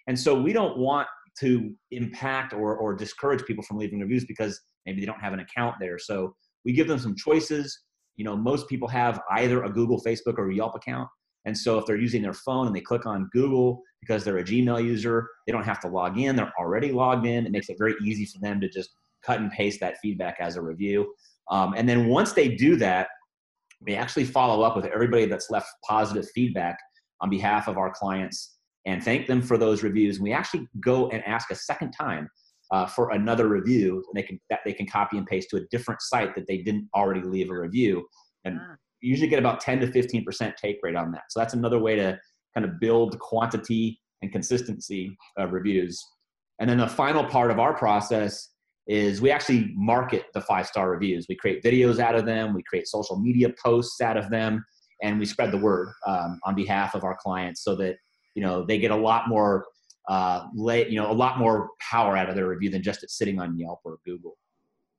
And 0.08 0.20
so 0.20 0.34
we 0.40 0.52
don't 0.54 0.78
want 0.78 1.08
to 1.40 1.72
impact 1.92 2.54
or, 2.54 2.76
or 2.76 2.96
discourage 2.96 3.46
people 3.46 3.64
from 3.64 3.78
leaving 3.78 4.00
reviews 4.00 4.26
because 4.26 4.60
maybe 4.86 5.00
they 5.00 5.06
don't 5.06 5.22
have 5.22 5.34
an 5.34 5.40
account 5.40 5.76
there. 5.80 6.00
So 6.00 6.36
we 6.66 6.74
give 6.74 6.88
them 6.88 6.98
some 6.98 7.16
choices. 7.16 7.84
You 8.16 8.26
know, 8.26 8.36
most 8.36 8.68
people 8.68 8.88
have 8.88 9.22
either 9.32 9.64
a 9.64 9.70
Google, 9.70 10.02
Facebook, 10.02 10.38
or 10.38 10.50
a 10.50 10.56
Yelp 10.56 10.76
account. 10.76 11.08
And 11.48 11.58
so 11.58 11.80
if 11.80 11.86
they're 11.86 11.96
using 11.96 12.22
their 12.22 12.34
phone 12.34 12.68
and 12.68 12.76
they 12.76 12.82
click 12.82 13.06
on 13.06 13.30
Google 13.32 13.82
because 14.02 14.26
they're 14.26 14.38
a 14.40 14.44
Gmail 14.44 14.84
user, 14.84 15.30
they 15.46 15.54
don't 15.54 15.64
have 15.64 15.80
to 15.80 15.88
log 15.88 16.20
in. 16.20 16.36
They're 16.36 16.52
already 16.60 16.92
logged 16.92 17.26
in. 17.26 17.46
It 17.46 17.54
makes 17.54 17.70
it 17.70 17.78
very 17.80 17.96
easy 18.04 18.26
for 18.26 18.40
them 18.40 18.60
to 18.60 18.68
just 18.68 18.90
cut 19.26 19.40
and 19.40 19.50
paste 19.50 19.80
that 19.80 19.98
feedback 20.02 20.36
as 20.42 20.58
a 20.58 20.62
review. 20.62 21.14
Um, 21.50 21.74
and 21.78 21.88
then 21.88 22.08
once 22.08 22.34
they 22.34 22.50
do 22.50 22.76
that, 22.76 23.08
we 23.82 23.96
actually 23.96 24.26
follow 24.26 24.62
up 24.62 24.76
with 24.76 24.86
everybody 24.88 25.26
that's 25.26 25.50
left 25.50 25.70
positive 25.88 26.30
feedback 26.36 26.78
on 27.22 27.30
behalf 27.30 27.70
of 27.70 27.78
our 27.78 27.92
clients 27.92 28.58
and 28.86 29.02
thank 29.02 29.26
them 29.26 29.42
for 29.42 29.58
those 29.58 29.84
reviews. 29.84 30.18
And 30.18 30.26
we 30.26 30.34
actually 30.34 30.68
go 30.82 31.08
and 31.10 31.24
ask 31.26 31.50
a 31.50 31.56
second 31.56 31.92
time 31.92 32.28
uh, 32.72 32.88
for 32.88 33.12
another 33.12 33.48
review 33.48 34.04
they 34.14 34.24
can, 34.24 34.38
that 34.50 34.60
they 34.66 34.74
can 34.74 34.86
copy 34.86 35.18
and 35.18 35.26
paste 35.26 35.50
to 35.52 35.58
a 35.58 35.62
different 35.72 36.02
site 36.02 36.36
that 36.36 36.46
they 36.46 36.58
didn't 36.58 36.90
already 36.94 37.22
leave 37.22 37.50
a 37.50 37.58
review. 37.58 38.06
And 38.44 38.60
ah 38.98 39.08
usually 39.08 39.28
get 39.28 39.40
about 39.40 39.60
10 39.60 39.80
to 39.80 39.88
15% 39.88 40.56
take 40.56 40.78
rate 40.84 40.96
on 40.96 41.12
that. 41.12 41.24
So 41.30 41.40
that's 41.40 41.54
another 41.54 41.80
way 41.80 41.96
to 41.96 42.20
kind 42.54 42.66
of 42.66 42.80
build 42.80 43.20
quantity 43.20 44.00
and 44.22 44.32
consistency 44.32 45.16
of 45.38 45.52
reviews. 45.54 46.04
And 46.60 46.70
then 46.70 46.78
the 46.78 46.88
final 46.88 47.24
part 47.24 47.52
of 47.52 47.60
our 47.60 47.76
process 47.76 48.50
is 48.88 49.22
we 49.22 49.32
actually 49.32 49.72
market 49.76 50.26
the 50.34 50.42
five 50.42 50.66
star 50.66 50.90
reviews. 50.90 51.26
We 51.30 51.36
create 51.36 51.64
videos 51.64 52.00
out 52.00 52.16
of 52.16 52.26
them, 52.26 52.54
we 52.54 52.64
create 52.64 52.88
social 52.88 53.20
media 53.20 53.54
posts 53.64 54.02
out 54.02 54.18
of 54.18 54.30
them, 54.30 54.66
and 55.04 55.20
we 55.20 55.26
spread 55.26 55.52
the 55.52 55.58
word 55.58 55.90
um, 56.06 56.40
on 56.46 56.56
behalf 56.56 56.96
of 56.96 57.04
our 57.04 57.18
clients 57.22 57.64
so 57.64 57.76
that 57.76 57.98
you 58.34 58.42
know 58.42 58.66
they 58.66 58.80
get 58.80 58.92
a 58.92 58.96
lot 58.96 59.28
more 59.28 59.66
uh, 60.08 60.48
lay, 60.56 60.88
you 60.90 60.96
know 60.96 61.12
a 61.12 61.14
lot 61.14 61.38
more 61.38 61.70
power 61.80 62.16
out 62.16 62.30
of 62.30 62.36
their 62.36 62.48
review 62.48 62.70
than 62.70 62.82
just 62.82 63.04
it 63.04 63.12
sitting 63.12 63.40
on 63.40 63.58
Yelp 63.58 63.80
or 63.84 63.98
Google. 64.06 64.38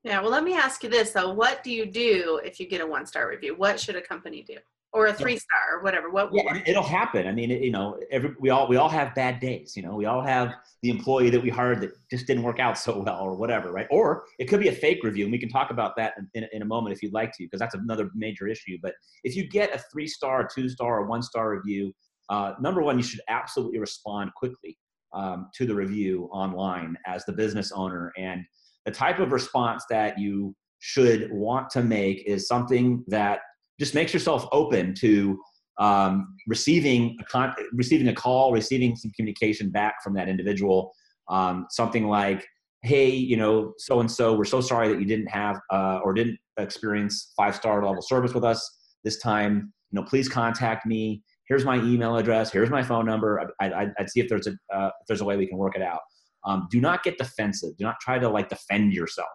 Yeah, 0.05 0.21
well, 0.21 0.31
let 0.31 0.45
me 0.45 0.55
ask 0.55 0.83
you 0.83 0.89
this 0.89 1.11
though: 1.11 1.33
What 1.33 1.63
do 1.65 1.71
you 1.73 1.87
do 1.87 2.41
if 2.45 2.61
you 2.61 2.69
get 2.69 2.81
a 2.81 2.87
one-star 2.87 3.29
review? 3.29 3.57
What 3.57 3.81
should 3.81 3.97
a 3.97 4.01
company 4.01 4.43
do, 4.43 4.57
or 4.93 5.09
a 5.09 5.13
three-star, 5.13 5.77
or 5.77 5.83
whatever? 5.83 6.09
What? 6.09 6.31
Yeah, 6.33 6.63
it'll 6.67 6.85
happen. 6.85 7.27
I 7.27 7.33
mean, 7.33 7.51
it, 7.51 7.63
you 7.63 7.73
know, 7.73 7.99
every 8.13 8.35
we 8.39 8.51
all 8.51 8.69
we 8.69 8.77
all 8.77 8.89
have 8.89 9.15
bad 9.17 9.41
days. 9.41 9.77
You 9.77 9.83
know, 9.83 9.97
we 9.97 10.07
all 10.07 10.23
have 10.23 10.55
the 10.83 10.91
employee 10.91 11.31
that 11.31 11.43
we 11.43 11.51
hired 11.51 11.81
that 11.81 11.91
just 12.11 12.29
didn't 12.29 12.45
work 12.45 12.61
out 12.61 12.79
so 12.79 13.01
well, 13.01 13.21
or 13.21 13.35
whatever, 13.35 13.73
right? 13.73 13.89
Or 13.91 14.25
it 14.39 14.45
could 14.45 14.61
be 14.61 14.69
a 14.69 14.73
fake 14.73 15.03
review, 15.03 15.25
and 15.25 15.33
we 15.33 15.39
can 15.39 15.49
talk 15.49 15.73
about 15.73 15.97
that 15.97 16.15
in, 16.17 16.43
in, 16.43 16.49
in 16.53 16.63
a 16.63 16.67
moment 16.67 16.95
if 16.95 17.03
you'd 17.03 17.13
like 17.13 17.33
to, 17.33 17.45
because 17.45 17.59
that's 17.59 17.75
another 17.75 18.11
major 18.15 18.47
issue. 18.47 18.79
But 18.81 18.95
if 19.25 19.35
you 19.35 19.49
get 19.49 19.75
a 19.75 19.83
three-star, 19.93 20.49
two-star, 20.55 21.01
or 21.01 21.07
one-star 21.07 21.51
review, 21.51 21.93
uh, 22.29 22.55
number 22.61 22.83
one, 22.83 22.99
you 22.99 23.03
should 23.03 23.21
absolutely 23.29 23.81
respond 23.81 24.33
quickly 24.35 24.79
um, 25.13 25.51
to 25.55 25.67
the 25.67 25.75
review 25.75 26.29
online 26.33 26.97
as 27.07 27.25
the 27.25 27.33
business 27.33 27.73
owner 27.73 28.13
and 28.17 28.45
the 28.89 28.95
type 28.95 29.19
of 29.19 29.33
response 29.33 29.85
that 29.91 30.19
you 30.19 30.55
should 30.79 31.31
want 31.31 31.69
to 31.69 31.83
make 31.83 32.27
is 32.27 32.49
something 32.49 33.05
that 33.09 33.41
just 33.79 33.95
makes 33.95 34.15
yourself 34.15 34.47
open 34.51 34.95
to 34.95 35.39
um, 35.79 36.35
receiving 36.47 37.15
a 37.21 37.25
con- 37.25 37.55
receiving 37.75 38.09
a 38.09 38.15
call, 38.15 38.51
receiving 38.51 38.97
some 38.97 39.11
communication 39.15 39.69
back 39.69 39.97
from 40.03 40.15
that 40.15 40.27
individual. 40.27 40.91
Um, 41.29 41.67
something 41.69 42.09
like, 42.09 42.47
"Hey, 42.81 43.11
you 43.11 43.37
know, 43.37 43.75
so 43.77 44.01
and 44.01 44.11
so, 44.11 44.35
we're 44.35 44.47
so 44.47 44.63
sorry 44.63 44.89
that 44.89 44.99
you 44.99 45.07
didn't 45.07 45.27
have 45.27 45.61
uh, 45.71 46.01
or 46.03 46.15
didn't 46.15 46.39
experience 46.57 47.35
five 47.37 47.55
star 47.55 47.85
level 47.85 48.01
service 48.01 48.33
with 48.33 48.43
us 48.43 48.61
this 49.05 49.19
time. 49.19 49.71
You 49.91 50.01
know, 50.01 50.07
please 50.07 50.31
contact 50.31 50.87
me. 50.87 51.23
Here's 51.47 51.67
my 51.67 51.77
email 51.77 52.17
address. 52.17 52.51
Here's 52.51 52.71
my 52.71 52.83
phone 52.83 53.05
number. 53.05 53.53
I, 53.61 53.91
would 53.99 54.09
see 54.09 54.21
if 54.21 54.31
there's 54.31 54.47
a 54.47 54.53
uh, 54.75 54.87
if 54.87 55.07
there's 55.09 55.21
a 55.21 55.27
way 55.27 55.37
we 55.37 55.47
can 55.47 55.59
work 55.59 55.77
it 55.77 55.83
out. 55.83 56.01
Um, 56.45 56.69
do 56.71 56.81
not 56.81 57.03
get 57.03 57.19
defensive. 57.19 57.77
Do 57.77 57.85
not 57.85 57.97
try 58.01 58.19
to 58.19 58.29
like 58.29 58.49
defend 58.49 58.93
yourself 58.93 59.29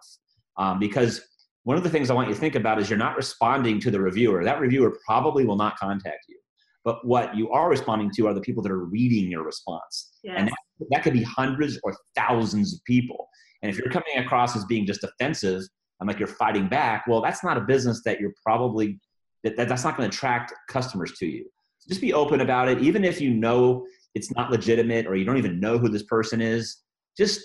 um, 0.56 0.78
because 0.78 1.20
one 1.64 1.76
of 1.76 1.82
the 1.82 1.90
things 1.90 2.10
I 2.10 2.14
want 2.14 2.28
you 2.28 2.34
to 2.34 2.40
think 2.40 2.54
about 2.54 2.78
is 2.78 2.90
you're 2.90 2.98
not 2.98 3.16
responding 3.16 3.80
to 3.80 3.90
the 3.90 4.00
reviewer. 4.00 4.44
That 4.44 4.60
reviewer 4.60 4.98
probably 5.06 5.44
will 5.44 5.56
not 5.56 5.78
contact 5.78 6.26
you. 6.28 6.38
But 6.84 7.06
what 7.06 7.34
you 7.34 7.50
are 7.50 7.70
responding 7.70 8.10
to 8.16 8.26
are 8.26 8.34
the 8.34 8.42
people 8.42 8.62
that 8.62 8.70
are 8.70 8.84
reading 8.84 9.30
your 9.30 9.42
response. 9.42 10.18
Yes. 10.22 10.36
And 10.38 10.48
that, 10.48 10.86
that 10.90 11.02
could 11.02 11.14
be 11.14 11.22
hundreds 11.22 11.80
or 11.82 11.96
thousands 12.14 12.74
of 12.74 12.84
people. 12.84 13.26
And 13.62 13.70
if 13.70 13.78
you're 13.78 13.90
coming 13.90 14.18
across 14.18 14.54
as 14.54 14.66
being 14.66 14.84
just 14.84 15.00
defensive 15.00 15.62
and 16.00 16.06
like 16.06 16.18
you're 16.18 16.28
fighting 16.28 16.68
back, 16.68 17.06
well, 17.08 17.22
that's 17.22 17.42
not 17.42 17.56
a 17.56 17.62
business 17.62 18.02
that 18.04 18.20
you're 18.20 18.34
probably, 18.44 19.00
that, 19.42 19.56
that 19.56 19.70
that's 19.70 19.84
not 19.84 19.96
going 19.96 20.10
to 20.10 20.14
attract 20.14 20.52
customers 20.68 21.12
to 21.12 21.26
you. 21.26 21.46
So 21.78 21.88
just 21.88 22.02
be 22.02 22.12
open 22.12 22.42
about 22.42 22.68
it. 22.68 22.80
Even 22.80 23.04
if 23.04 23.18
you 23.22 23.30
know 23.30 23.86
it's 24.14 24.30
not 24.32 24.50
legitimate 24.50 25.06
or 25.06 25.16
you 25.16 25.24
don't 25.24 25.38
even 25.38 25.58
know 25.58 25.78
who 25.78 25.88
this 25.88 26.02
person 26.02 26.42
is, 26.42 26.83
just, 27.16 27.40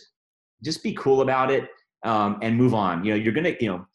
just 0.63 0.83
be 0.83 0.93
cool 0.93 1.21
about 1.21 1.51
it 1.51 1.69
um, 2.03 2.37
and 2.41 2.55
move 2.55 2.73
on. 2.73 3.03
You 3.03 3.11
know, 3.11 3.17
you're 3.17 3.33
to, 3.33 3.63
you 3.63 3.69
know, 3.69 3.85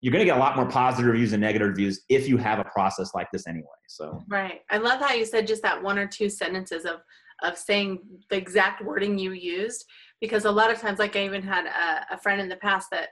you're 0.00 0.12
going 0.12 0.20
to 0.20 0.26
get 0.26 0.36
a 0.36 0.40
lot 0.40 0.56
more 0.56 0.66
positive 0.66 1.10
reviews 1.10 1.32
and 1.32 1.40
negative 1.40 1.68
reviews 1.68 2.02
if 2.08 2.28
you 2.28 2.36
have 2.36 2.58
a 2.58 2.64
process 2.64 3.14
like 3.14 3.28
this 3.32 3.46
anyway 3.46 3.66
so 3.88 4.22
right 4.28 4.60
i 4.70 4.78
love 4.78 5.00
how 5.00 5.12
you 5.12 5.24
said 5.24 5.46
just 5.46 5.62
that 5.62 5.82
one 5.82 5.98
or 5.98 6.06
two 6.06 6.28
sentences 6.28 6.84
of 6.84 7.00
of 7.42 7.56
saying 7.56 8.00
the 8.30 8.36
exact 8.36 8.84
wording 8.84 9.18
you 9.18 9.32
used 9.32 9.84
because 10.20 10.44
a 10.44 10.50
lot 10.50 10.70
of 10.70 10.80
times 10.80 10.98
like 10.98 11.16
i 11.16 11.24
even 11.24 11.42
had 11.42 11.66
a, 11.66 12.14
a 12.14 12.18
friend 12.18 12.40
in 12.40 12.48
the 12.48 12.56
past 12.56 12.88
that 12.90 13.08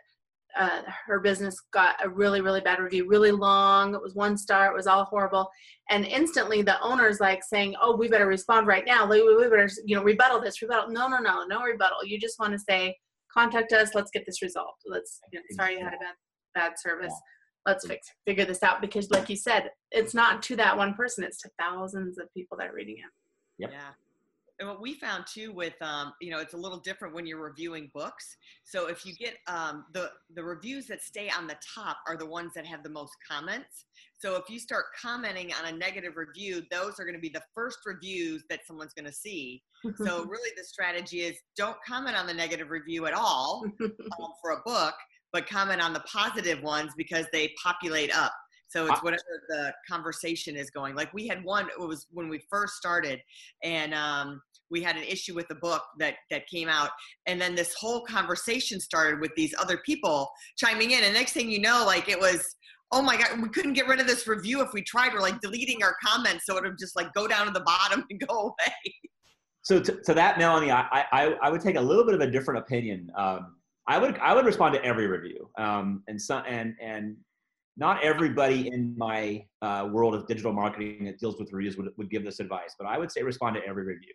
uh, 0.57 0.83
her 1.07 1.21
business 1.21 1.61
got 1.73 1.97
a 2.05 2.09
really 2.09 2.41
really 2.41 2.61
bad 2.61 2.79
review 2.79 3.07
really 3.09 3.31
long 3.31 3.95
it 3.95 4.03
was 4.03 4.15
one 4.15 4.37
star 4.37 4.71
it 4.71 4.75
was 4.75 4.87
all 4.87 5.05
horrible 5.05 5.51
and 5.91 6.05
instantly 6.07 6.63
the 6.63 6.81
owner's 6.81 7.21
like 7.21 7.43
saying 7.45 7.75
oh 7.81 7.97
we 7.97 8.09
better 8.09 8.27
respond 8.27 8.67
right 8.67 8.85
now 8.87 9.07
we, 9.07 9.23
we 9.23 9.45
better 9.45 9.69
you 9.85 9.95
know 9.95 10.03
rebuttal 10.03 10.41
this 10.41 10.63
rebuttal 10.63 10.91
no 10.91 11.09
no 11.09 11.19
no 11.19 11.45
no 11.45 11.63
rebuttal 11.63 12.05
you 12.05 12.19
just 12.19 12.39
want 12.41 12.53
to 12.53 12.59
say 12.59 12.97
contact 13.33 13.73
us 13.73 13.95
let's 13.95 14.11
get 14.11 14.25
this 14.25 14.41
resolved 14.41 14.81
let's 14.87 15.21
you 15.33 15.39
know, 15.39 15.45
sorry 15.53 15.75
you 15.75 15.85
had 15.85 15.95
a 15.95 15.99
bad 15.99 16.15
bad 16.57 16.79
service. 16.79 17.13
Yeah. 17.13 17.73
Let's 17.73 17.87
fix 17.87 18.07
figure 18.25 18.45
this 18.45 18.63
out 18.63 18.81
because, 18.81 19.11
like 19.11 19.29
you 19.29 19.37
said, 19.37 19.71
it's 19.91 20.15
not 20.15 20.41
to 20.45 20.57
that 20.57 20.77
one 20.77 20.95
person; 20.95 21.25
it's 21.25 21.41
to 21.43 21.51
thousands 21.59 22.17
of 22.19 22.33
people 22.33 22.57
that 22.59 22.69
are 22.69 22.73
reading 22.73 22.97
it. 22.99 23.63
Yep. 23.63 23.71
Yeah. 23.73 23.91
And 24.59 24.69
what 24.69 24.81
we 24.81 24.95
found 24.95 25.25
too 25.33 25.53
with 25.53 25.75
um, 25.83 26.13
you 26.21 26.31
know 26.31 26.39
it's 26.39 26.55
a 26.55 26.57
little 26.57 26.79
different 26.79 27.15
when 27.15 27.27
you're 27.27 27.43
reviewing 27.43 27.91
books. 27.95 28.37
So 28.65 28.87
if 28.89 29.05
you 29.05 29.15
get 29.15 29.35
um, 29.47 29.85
the 29.93 30.11
the 30.35 30.43
reviews 30.43 30.87
that 30.87 31.03
stay 31.03 31.31
on 31.31 31.47
the 31.47 31.57
top 31.75 31.99
are 32.07 32.17
the 32.17 32.27
ones 32.27 32.53
that 32.55 32.67
have 32.67 32.83
the 32.83 32.91
most 32.91 33.13
comments. 33.29 33.85
So 34.19 34.37
if 34.37 34.49
you 34.49 34.59
start 34.59 34.87
commenting 35.01 35.53
on 35.53 35.73
a 35.73 35.77
negative 35.77 36.17
review, 36.17 36.63
those 36.71 36.99
are 36.99 37.05
going 37.05 37.15
to 37.15 37.21
be 37.21 37.29
the 37.29 37.43
first 37.55 37.79
reviews 37.85 38.45
that 38.49 38.61
someone's 38.67 38.95
going 38.95 39.05
to 39.05 39.13
see. 39.13 39.63
so 39.99 40.25
really, 40.25 40.51
the 40.57 40.65
strategy 40.65 41.21
is 41.21 41.37
don't 41.57 41.77
comment 41.87 42.17
on 42.17 42.27
the 42.27 42.35
negative 42.35 42.71
review 42.71 43.07
at 43.07 43.13
all 43.13 43.65
um, 43.83 43.93
for 44.43 44.53
a 44.53 44.63
book 44.65 44.95
but 45.37 45.47
comment 45.47 45.83
on 45.83 45.93
the 45.93 46.01
positive 46.01 46.63
ones 46.63 46.93
because 46.97 47.27
they 47.31 47.53
populate 47.63 48.11
up. 48.17 48.33
So 48.77 48.87
it's 48.87 49.03
whatever 49.03 49.23
the 49.49 49.73
conversation 49.89 50.55
is 50.55 50.69
going. 50.69 50.95
Like 50.95 51.11
we 51.15 51.27
had 51.27 51.43
one, 51.43 51.67
it 51.69 51.81
was 51.81 52.07
when 52.11 52.29
we 52.29 52.43
first 52.51 52.75
started, 52.75 53.23
and 53.65 53.95
um, 53.95 54.43
we 54.71 54.83
had 54.83 54.97
an 54.97 55.03
issue 55.05 55.35
with 55.35 55.49
the 55.49 55.55
book 55.55 55.83
that 55.99 56.17
that 56.31 56.47
came 56.47 56.69
out, 56.69 56.91
and 57.25 57.41
then 57.41 57.55
this 57.55 57.73
whole 57.73 58.03
conversation 58.03 58.79
started 58.79 59.19
with 59.19 59.31
these 59.35 59.55
other 59.59 59.79
people 59.79 60.29
chiming 60.59 60.91
in, 60.91 61.05
and 61.05 61.15
next 61.15 61.33
thing 61.33 61.51
you 61.51 61.59
know, 61.59 61.85
like 61.87 62.11
it 62.11 62.21
was. 62.21 62.45
Oh 62.93 63.03
my 63.03 63.17
God, 63.17 63.43
we 63.43 63.49
couldn't 63.49 63.73
get 63.73 63.89
rid 63.89 63.99
of 63.99 64.07
this 64.07 64.29
review 64.29 64.61
if 64.61 64.69
we 64.73 64.81
tried. 64.81 65.13
We're 65.13 65.19
like 65.19 65.41
deleting 65.41 65.83
our 65.83 65.97
comments 66.07 66.47
so 66.47 66.57
it 66.57 66.63
would 66.63 66.79
just 66.79 66.95
like 66.95 67.13
go 67.15 67.27
down 67.27 67.47
to 67.47 67.53
the 67.53 67.63
bottom 67.63 68.05
and 68.11 68.21
go 68.29 68.41
away. 68.43 68.95
So 69.63 69.81
to, 69.81 70.01
to 70.03 70.15
that, 70.15 70.39
Melanie, 70.39 70.71
I, 70.71 71.05
I, 71.11 71.37
I 71.43 71.51
would 71.51 71.61
take 71.61 71.75
a 71.75 71.81
little 71.81 72.05
bit 72.05 72.15
of 72.15 72.21
a 72.21 72.31
different 72.31 72.61
opinion. 72.61 73.11
Um, 73.17 73.57
I 73.89 73.99
would 73.99 74.17
I 74.19 74.35
would 74.35 74.45
respond 74.45 74.73
to 74.75 74.85
every 74.85 75.09
review, 75.09 75.51
um, 75.59 76.05
and 76.07 76.23
some 76.23 76.45
and 76.47 76.77
and 76.81 77.17
not 77.77 78.03
everybody 78.03 78.69
in 78.69 78.95
my 78.97 79.45
uh, 79.63 79.89
world 79.91 80.15
of 80.15 80.27
digital 80.27 80.53
marketing 80.53 81.05
that 81.05 81.19
deals 81.19 81.39
with 81.39 81.53
reviews 81.53 81.77
would, 81.77 81.91
would 81.97 82.11
give 82.11 82.25
this 82.25 82.41
advice, 82.41 82.75
but 82.79 82.87
I 82.87 82.99
would 82.99 83.13
say 83.13 83.23
respond 83.23 83.57
to 83.57 83.67
every 83.67 83.85
review. 83.85 84.15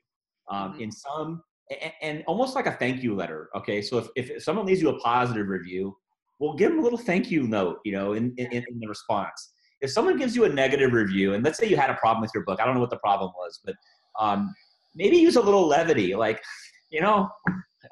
Um, 0.50 0.74
mm-hmm. 0.74 0.82
In 0.82 0.92
some 0.92 1.44
and, 1.70 1.94
and, 2.02 2.24
almost 2.28 2.56
like 2.56 2.66
a 2.66 2.72
thank 2.72 3.04
you 3.04 3.16
letter. 3.16 3.50
Okay, 3.56 3.82
so 3.82 3.98
if 3.98 4.08
if 4.16 4.44
someone 4.44 4.66
leaves 4.66 4.82
you 4.82 4.90
a 4.90 5.00
positive 5.00 5.48
review, 5.48 5.96
well, 6.40 6.56
give 6.56 6.72
them 6.72 6.80
a 6.80 6.82
little 6.82 6.98
thank 6.98 7.30
you 7.32 7.48
note, 7.48 7.80
you 7.86 7.92
know, 7.92 8.14
in 8.14 8.34
in, 8.38 8.52
in 8.52 8.80
the 8.80 8.88
response. 8.88 9.54
If 9.80 9.92
someone 9.92 10.18
gives 10.18 10.36
you 10.36 10.46
a 10.46 10.50
negative 10.50 10.92
review, 10.92 11.34
and 11.34 11.44
let's 11.44 11.58
say 11.58 11.68
you 11.68 11.78
had 11.78 11.90
a 11.90 11.96
problem 11.96 12.22
with 12.22 12.32
your 12.34 12.44
book, 12.44 12.60
I 12.60 12.66
don't 12.66 12.74
know 12.74 12.82
what 12.82 12.90
the 12.90 12.98
problem 12.98 13.32
was, 13.38 13.60
but 13.64 13.76
um, 14.20 14.54
maybe 14.96 15.18
use 15.18 15.36
a 15.36 15.42
little 15.42 15.68
levity, 15.68 16.16
like 16.16 16.42
you 16.90 17.02
know 17.02 17.30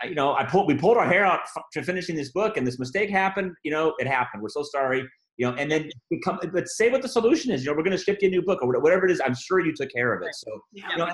you 0.03 0.15
know, 0.15 0.33
I 0.33 0.43
pulled, 0.43 0.67
we 0.67 0.75
pulled 0.75 0.97
our 0.97 1.07
hair 1.07 1.25
out 1.25 1.41
to 1.73 1.83
finishing 1.83 2.15
this 2.15 2.31
book 2.31 2.57
and 2.57 2.65
this 2.65 2.79
mistake 2.79 3.09
happened, 3.09 3.53
you 3.63 3.71
know, 3.71 3.95
it 3.99 4.07
happened. 4.07 4.41
We're 4.41 4.49
so 4.49 4.63
sorry, 4.63 5.03
you 5.39 5.49
know, 5.49 5.55
and 5.55 5.71
then 5.71 5.89
become, 6.09 6.37
but 6.51 6.67
say 6.67 6.89
what 6.89 7.01
the 7.01 7.07
solution 7.07 7.49
is, 7.51 7.63
you 7.63 7.71
know, 7.71 7.77
we're 7.77 7.83
going 7.83 7.97
to 7.97 8.03
ship 8.03 8.17
you 8.21 8.27
a 8.27 8.31
new 8.31 8.41
book 8.41 8.59
or 8.61 8.67
whatever 8.81 9.05
it 9.05 9.11
is. 9.11 9.21
I'm 9.25 9.33
sure 9.33 9.61
you 9.61 9.73
took 9.73 9.89
care 9.89 10.13
of 10.13 10.21
it. 10.21 10.35
So, 10.35 10.59
yeah, 10.73 10.89
you 10.91 10.97
know, 10.97 11.07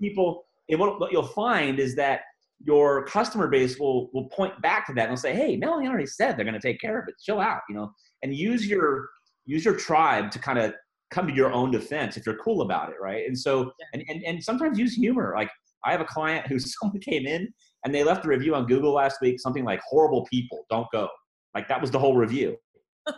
people, 0.00 0.44
and 0.70 0.78
what, 0.78 1.00
what 1.00 1.10
you'll 1.10 1.24
find 1.26 1.80
is 1.80 1.96
that 1.96 2.20
your 2.64 3.04
customer 3.06 3.48
base 3.48 3.80
will, 3.80 4.08
will 4.14 4.28
point 4.28 4.52
back 4.62 4.86
to 4.86 4.94
that 4.94 5.08
and 5.08 5.10
they'll 5.10 5.16
say, 5.16 5.34
Hey, 5.34 5.56
Melanie 5.56 5.88
already 5.88 6.06
said 6.06 6.36
they're 6.36 6.44
going 6.44 6.54
to 6.54 6.60
take 6.60 6.80
care 6.80 6.96
of 6.96 7.08
it. 7.08 7.14
Chill 7.20 7.40
out, 7.40 7.62
you 7.68 7.74
know, 7.74 7.90
and 8.22 8.32
use 8.32 8.68
your, 8.68 9.08
use 9.46 9.64
your 9.64 9.74
tribe 9.74 10.30
to 10.30 10.38
kind 10.38 10.60
of 10.60 10.74
come 11.10 11.26
to 11.26 11.34
your 11.34 11.52
own 11.52 11.72
defense 11.72 12.16
if 12.16 12.24
you're 12.24 12.38
cool 12.38 12.62
about 12.62 12.90
it. 12.90 12.96
Right. 13.02 13.26
And 13.26 13.36
so, 13.36 13.72
and, 13.94 14.04
and, 14.08 14.22
and 14.22 14.40
sometimes 14.40 14.78
use 14.78 14.94
humor. 14.94 15.34
Like 15.36 15.50
I 15.84 15.90
have 15.90 16.00
a 16.00 16.04
client 16.04 16.46
who 16.46 16.58
someone 16.60 17.00
came 17.00 17.26
in 17.26 17.52
and 17.84 17.92
they 17.92 18.04
left 18.04 18.24
a 18.26 18.28
review 18.28 18.54
on 18.54 18.66
Google 18.66 18.92
last 18.92 19.20
week, 19.20 19.40
something 19.40 19.64
like 19.64 19.80
"horrible 19.84 20.24
people 20.30 20.66
don't 20.70 20.86
go." 20.92 21.08
Like 21.52 21.66
that 21.66 21.80
was 21.80 21.90
the 21.90 21.98
whole 21.98 22.16
review, 22.16 22.56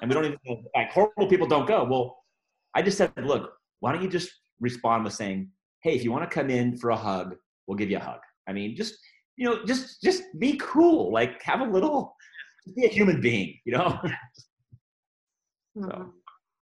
and 0.01 0.09
we 0.09 0.15
don't 0.15 0.25
even 0.25 0.65
like 0.75 0.91
horrible 0.91 1.27
people 1.27 1.47
don't 1.47 1.67
go. 1.67 1.85
Well, 1.85 2.19
I 2.75 2.83
just 2.83 2.99
said, 2.99 3.13
look, 3.23 3.53
why 3.81 3.93
don't 3.93 4.03
you 4.03 4.09
just 4.09 4.31
respond 4.61 5.05
with 5.05 5.13
saying, 5.13 5.51
"Hey, 5.83 5.95
if 5.95 6.05
you 6.05 6.13
want 6.13 6.29
to 6.29 6.35
come 6.35 6.51
in 6.51 6.77
for 6.77 6.91
a 6.91 6.97
hug, 6.97 7.37
we'll 7.67 7.77
give 7.77 7.91
you 7.91 7.99
a 7.99 8.01
hug." 8.01 8.21
I 8.49 8.53
mean, 8.53 8.77
just 8.77 8.97
you 9.37 9.49
know, 9.49 9.65
just 9.65 10.03
just 10.03 10.23
be 10.39 10.57
cool. 10.57 11.13
Like 11.13 11.43
have 11.43 11.61
a 11.61 11.65
little, 11.65 12.17
be 12.75 12.87
a 12.87 12.89
human 12.89 13.21
being. 13.21 13.59
You 13.65 13.75
know. 13.75 14.01
so. 15.79 15.81
Mm-hmm. 15.81 16.09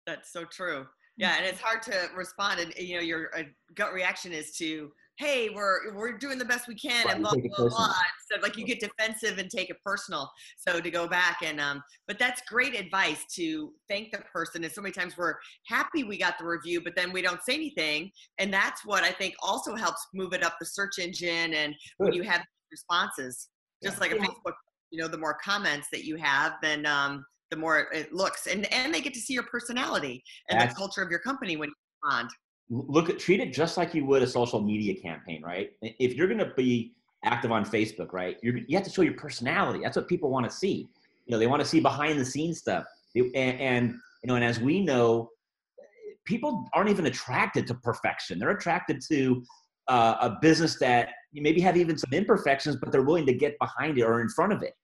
That's 0.06 0.32
so 0.32 0.44
true. 0.44 0.86
Yeah, 1.16 1.36
and 1.36 1.44
it's 1.44 1.60
hard 1.60 1.82
to 1.82 2.08
respond, 2.16 2.60
and 2.60 2.74
you 2.76 2.96
know, 2.96 3.02
your 3.02 3.28
uh, 3.36 3.42
gut 3.74 3.92
reaction 3.92 4.32
is 4.32 4.56
to 4.56 4.90
hey, 5.20 5.50
we're 5.50 5.94
we're 5.94 6.16
doing 6.16 6.38
the 6.38 6.44
best 6.44 6.66
we 6.66 6.74
can 6.74 7.04
right, 7.04 7.14
and 7.14 7.22
blah 7.22 7.32
blah 7.32 7.68
blah. 7.68 7.92
So 8.30 8.40
like 8.40 8.56
you 8.56 8.64
get 8.64 8.80
defensive 8.80 9.38
and 9.38 9.50
take 9.50 9.68
it 9.68 9.76
personal. 9.84 10.30
So 10.56 10.80
to 10.80 10.90
go 10.90 11.06
back 11.06 11.40
and 11.44 11.60
um, 11.60 11.82
but 12.08 12.18
that's 12.18 12.40
great 12.48 12.74
advice 12.74 13.24
to 13.36 13.72
thank 13.88 14.12
the 14.12 14.18
person. 14.32 14.64
And 14.64 14.72
so 14.72 14.80
many 14.80 14.92
times 14.92 15.18
we're 15.18 15.34
happy 15.66 16.04
we 16.04 16.16
got 16.16 16.38
the 16.38 16.46
review, 16.46 16.80
but 16.80 16.96
then 16.96 17.12
we 17.12 17.20
don't 17.20 17.42
say 17.42 17.54
anything, 17.54 18.10
and 18.38 18.52
that's 18.52 18.84
what 18.84 19.04
I 19.04 19.12
think 19.12 19.34
also 19.42 19.76
helps 19.76 20.06
move 20.14 20.32
it 20.32 20.42
up 20.42 20.54
the 20.58 20.66
search 20.66 20.98
engine. 20.98 21.52
And 21.54 21.74
Good. 21.98 22.04
when 22.04 22.12
you 22.14 22.22
have 22.22 22.42
responses, 22.72 23.48
just 23.84 23.96
yeah. 23.96 24.00
like 24.00 24.12
a 24.12 24.16
yeah. 24.16 24.24
Facebook, 24.24 24.54
you 24.90 25.00
know, 25.00 25.06
the 25.06 25.18
more 25.18 25.36
comments 25.44 25.88
that 25.92 26.04
you 26.04 26.16
have, 26.16 26.54
then 26.62 26.86
um, 26.86 27.24
the 27.50 27.56
more 27.56 27.88
it 27.92 28.14
looks, 28.14 28.46
and 28.46 28.72
and 28.72 28.94
they 28.94 29.02
get 29.02 29.12
to 29.12 29.20
see 29.20 29.34
your 29.34 29.44
personality 29.44 30.24
and 30.48 30.58
that's, 30.58 30.72
the 30.72 30.78
culture 30.78 31.02
of 31.02 31.10
your 31.10 31.20
company 31.20 31.58
when 31.58 31.68
you 31.68 31.74
respond 32.02 32.30
look 32.70 33.10
at 33.10 33.18
treat 33.18 33.40
it 33.40 33.52
just 33.52 33.76
like 33.76 33.94
you 33.94 34.04
would 34.06 34.22
a 34.22 34.26
social 34.26 34.60
media 34.60 34.94
campaign, 35.00 35.42
right? 35.42 35.72
If 35.82 36.14
you're 36.14 36.28
going 36.28 36.38
to 36.38 36.52
be 36.56 36.94
active 37.24 37.50
on 37.50 37.64
Facebook, 37.64 38.12
right, 38.12 38.38
you 38.42 38.64
you 38.68 38.76
have 38.76 38.86
to 38.86 38.90
show 38.90 39.02
your 39.02 39.14
personality. 39.14 39.80
That's 39.82 39.96
what 39.96 40.08
people 40.08 40.30
want 40.30 40.48
to 40.48 40.56
see. 40.56 40.88
You 41.26 41.32
know, 41.32 41.38
they 41.38 41.46
want 41.46 41.60
to 41.60 41.68
see 41.68 41.80
behind 41.80 42.18
the 42.18 42.24
scenes 42.24 42.58
stuff. 42.58 42.84
And, 43.14 43.34
and 43.34 43.94
you 44.22 44.28
know, 44.28 44.36
and 44.36 44.44
as 44.44 44.60
we 44.60 44.80
know, 44.80 45.30
people 46.24 46.68
aren't 46.72 46.90
even 46.90 47.06
attracted 47.06 47.66
to 47.66 47.74
perfection. 47.74 48.38
They're 48.38 48.50
attracted 48.50 49.02
to 49.08 49.42
uh, 49.88 50.16
a 50.20 50.38
business 50.40 50.78
that 50.78 51.10
you 51.32 51.42
maybe 51.42 51.60
have 51.60 51.76
even 51.76 51.98
some 51.98 52.12
imperfections, 52.12 52.76
but 52.76 52.92
they're 52.92 53.02
willing 53.02 53.26
to 53.26 53.34
get 53.34 53.58
behind 53.58 53.98
it 53.98 54.02
or 54.02 54.20
in 54.20 54.28
front 54.28 54.52
of 54.52 54.62
it. 54.62 54.74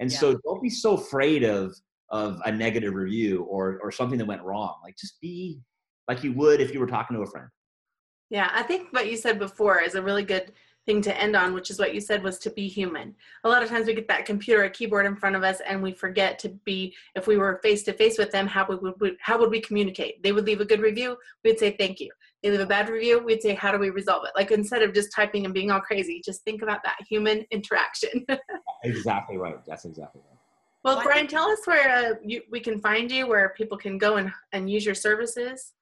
And 0.00 0.10
yeah. 0.10 0.18
so, 0.18 0.38
don't 0.44 0.62
be 0.62 0.70
so 0.70 0.94
afraid 0.94 1.44
of 1.44 1.74
of 2.10 2.40
a 2.44 2.52
negative 2.52 2.94
review 2.94 3.42
or 3.44 3.78
or 3.82 3.92
something 3.92 4.18
that 4.18 4.26
went 4.26 4.42
wrong. 4.42 4.76
Like, 4.82 4.96
just 4.96 5.20
be 5.20 5.60
like 6.08 6.22
you 6.22 6.32
would 6.34 6.60
if 6.60 6.72
you 6.72 6.80
were 6.80 6.86
talking 6.86 7.16
to 7.16 7.22
a 7.22 7.26
friend. 7.26 7.48
Yeah, 8.30 8.50
I 8.52 8.62
think 8.62 8.88
what 8.92 9.10
you 9.10 9.16
said 9.16 9.38
before 9.38 9.80
is 9.80 9.94
a 9.94 10.02
really 10.02 10.24
good 10.24 10.52
thing 10.86 11.00
to 11.02 11.20
end 11.20 11.34
on, 11.34 11.54
which 11.54 11.70
is 11.70 11.78
what 11.78 11.94
you 11.94 12.00
said 12.00 12.22
was 12.22 12.38
to 12.38 12.50
be 12.50 12.68
human. 12.68 13.14
A 13.44 13.48
lot 13.48 13.62
of 13.62 13.68
times 13.68 13.86
we 13.86 13.94
get 13.94 14.08
that 14.08 14.26
computer, 14.26 14.64
a 14.64 14.70
keyboard 14.70 15.06
in 15.06 15.16
front 15.16 15.36
of 15.36 15.42
us, 15.42 15.60
and 15.66 15.82
we 15.82 15.92
forget 15.92 16.38
to 16.40 16.50
be. 16.64 16.94
If 17.14 17.26
we 17.26 17.36
were 17.36 17.60
face 17.62 17.82
to 17.84 17.92
face 17.92 18.18
with 18.18 18.30
them, 18.30 18.46
how 18.46 18.66
would 18.66 19.00
we 19.00 19.16
how 19.20 19.38
would 19.38 19.50
we 19.50 19.60
communicate? 19.60 20.22
They 20.22 20.32
would 20.32 20.44
leave 20.44 20.60
a 20.60 20.64
good 20.64 20.80
review. 20.80 21.16
We'd 21.42 21.58
say 21.58 21.76
thank 21.78 22.00
you. 22.00 22.10
They 22.42 22.50
leave 22.50 22.60
a 22.60 22.66
bad 22.66 22.88
review. 22.88 23.22
We'd 23.24 23.42
say 23.42 23.54
how 23.54 23.72
do 23.72 23.78
we 23.78 23.90
resolve 23.90 24.24
it? 24.24 24.32
Like 24.36 24.50
instead 24.50 24.82
of 24.82 24.92
just 24.92 25.12
typing 25.14 25.44
and 25.46 25.54
being 25.54 25.70
all 25.70 25.80
crazy, 25.80 26.20
just 26.24 26.42
think 26.42 26.62
about 26.62 26.82
that 26.84 26.96
human 27.08 27.44
interaction. 27.50 28.26
exactly 28.82 29.38
right. 29.38 29.56
That's 29.66 29.84
exactly 29.84 30.20
right. 30.28 30.38
Well, 30.84 31.02
Brian, 31.02 31.26
tell 31.26 31.48
us 31.48 31.60
where 31.64 31.88
uh, 31.88 32.14
you, 32.22 32.42
we 32.50 32.60
can 32.60 32.78
find 32.78 33.10
you, 33.10 33.26
where 33.26 33.54
people 33.56 33.78
can 33.78 33.96
go 33.96 34.16
and, 34.16 34.30
and 34.52 34.70
use 34.70 34.84
your 34.84 34.94
services. 34.94 35.72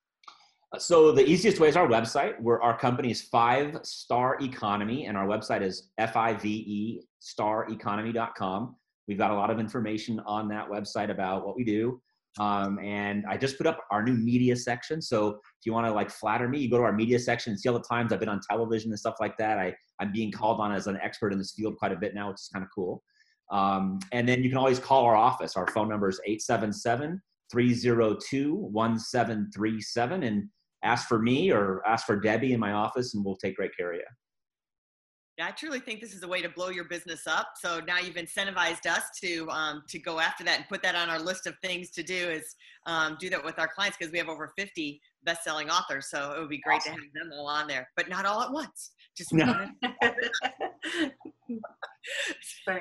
So 0.79 1.13
the 1.13 1.29
easiest 1.29 1.61
way 1.61 1.69
is 1.69 1.77
our 1.77 1.87
website, 1.87 2.41
where 2.41 2.63
our 2.63 2.79
company 2.79 3.11
is 3.11 3.21
Five 3.21 3.81
Star 3.83 4.39
Economy, 4.41 5.05
and 5.05 5.19
our 5.19 5.27
website 5.27 5.61
is 5.61 5.91
F-I-V-E 5.99 7.03
stareconomy.com. 7.23 8.77
We've 9.07 9.19
got 9.19 9.31
a 9.31 9.35
lot 9.35 9.51
of 9.51 9.59
information 9.59 10.21
on 10.21 10.49
that 10.49 10.69
website 10.69 11.11
about 11.11 11.47
what 11.47 11.57
we 11.57 11.65
do. 11.65 12.01
Um, 12.41 12.79
and 12.79 13.25
I 13.29 13.37
just 13.37 13.59
put 13.59 13.67
up 13.67 13.81
our 13.91 14.03
new 14.03 14.15
media 14.15 14.57
section. 14.57 15.03
So 15.03 15.29
if 15.29 15.67
you 15.67 15.75
want 15.75 15.87
to 15.87 15.93
like 15.93 16.11
flatter 16.11 16.49
me, 16.49 16.61
you 16.61 16.71
go 16.71 16.79
to 16.79 16.85
our 16.85 16.93
media 16.93 17.19
section 17.19 17.51
and 17.51 17.61
see 17.61 17.69
all 17.69 17.75
the 17.75 17.85
times 17.85 18.11
I've 18.11 18.21
been 18.21 18.31
on 18.31 18.41
television 18.49 18.91
and 18.91 18.99
stuff 18.99 19.17
like 19.21 19.37
that. 19.37 19.59
I, 19.59 19.75
I'm 20.01 20.13
being 20.13 20.33
called 20.33 20.59
on 20.59 20.73
as 20.73 20.87
an 20.87 20.99
expert 21.03 21.33
in 21.33 21.39
this 21.39 21.53
field 21.53 21.77
quite 21.77 21.93
a 21.93 21.97
bit 21.97 22.15
now, 22.15 22.29
which 22.29 22.41
is 22.41 22.49
kind 22.51 22.65
of 22.65 22.71
cool. 22.75 23.03
Um, 23.51 23.99
and 24.13 24.27
then 24.27 24.43
you 24.43 24.49
can 24.49 24.57
always 24.57 24.79
call 24.79 25.05
our 25.05 25.17
office. 25.17 25.57
Our 25.57 25.67
phone 25.67 25.91
number 25.91 26.09
is 26.09 26.19
877 26.25 27.21
302 27.51 28.55
1737. 28.55 30.23
And 30.23 30.49
ask 30.83 31.09
for 31.09 31.19
me 31.19 31.51
or 31.53 31.83
ask 31.87 32.07
for 32.07 32.17
Debbie 32.17 32.53
in 32.53 32.61
my 32.61 32.73
office, 32.73 33.15
and 33.15 33.25
we'll 33.25 33.37
take 33.37 33.57
great 33.57 33.77
care 33.77 33.93
of 33.93 33.97
you. 33.97 34.05
Yeah, 35.39 35.47
I 35.47 35.53
truly 35.53 35.81
think 35.81 36.01
this 36.01 36.13
is 36.13 36.23
a 36.25 36.29
way 36.29 36.43
to 36.43 36.51
blow 36.51 36.69
your 36.69 36.85
business 36.85 37.27
up. 37.27 37.53
So 37.57 37.81
now 37.81 37.99
you've 37.99 38.17
incentivized 38.17 38.85
us 38.87 39.05
to 39.23 39.49
um, 39.49 39.83
to 39.89 39.99
go 39.99 40.21
after 40.21 40.45
that 40.45 40.59
and 40.59 40.69
put 40.69 40.83
that 40.83 40.95
on 40.95 41.09
our 41.09 41.19
list 41.19 41.47
of 41.47 41.55
things 41.63 41.91
to 41.93 42.03
do. 42.03 42.15
Is 42.15 42.55
um, 42.85 43.17
do 43.19 43.31
that 43.31 43.43
with 43.43 43.59
our 43.59 43.69
clients 43.69 43.97
because 43.97 44.13
we 44.13 44.19
have 44.19 44.29
over 44.29 44.53
50 44.59 45.01
best-selling 45.25 45.71
authors. 45.71 46.11
So 46.11 46.33
it 46.33 46.41
would 46.41 46.51
be 46.51 46.61
great 46.61 46.77
awesome. 46.77 46.97
to 46.97 47.01
have 47.01 47.13
them 47.15 47.31
all 47.33 47.47
on 47.47 47.67
there, 47.67 47.89
but 47.97 48.11
not 48.11 48.27
all 48.27 48.43
at 48.43 48.53
once. 48.53 48.93
Just 49.17 49.33
no. 49.33 49.69
so, 52.69 52.79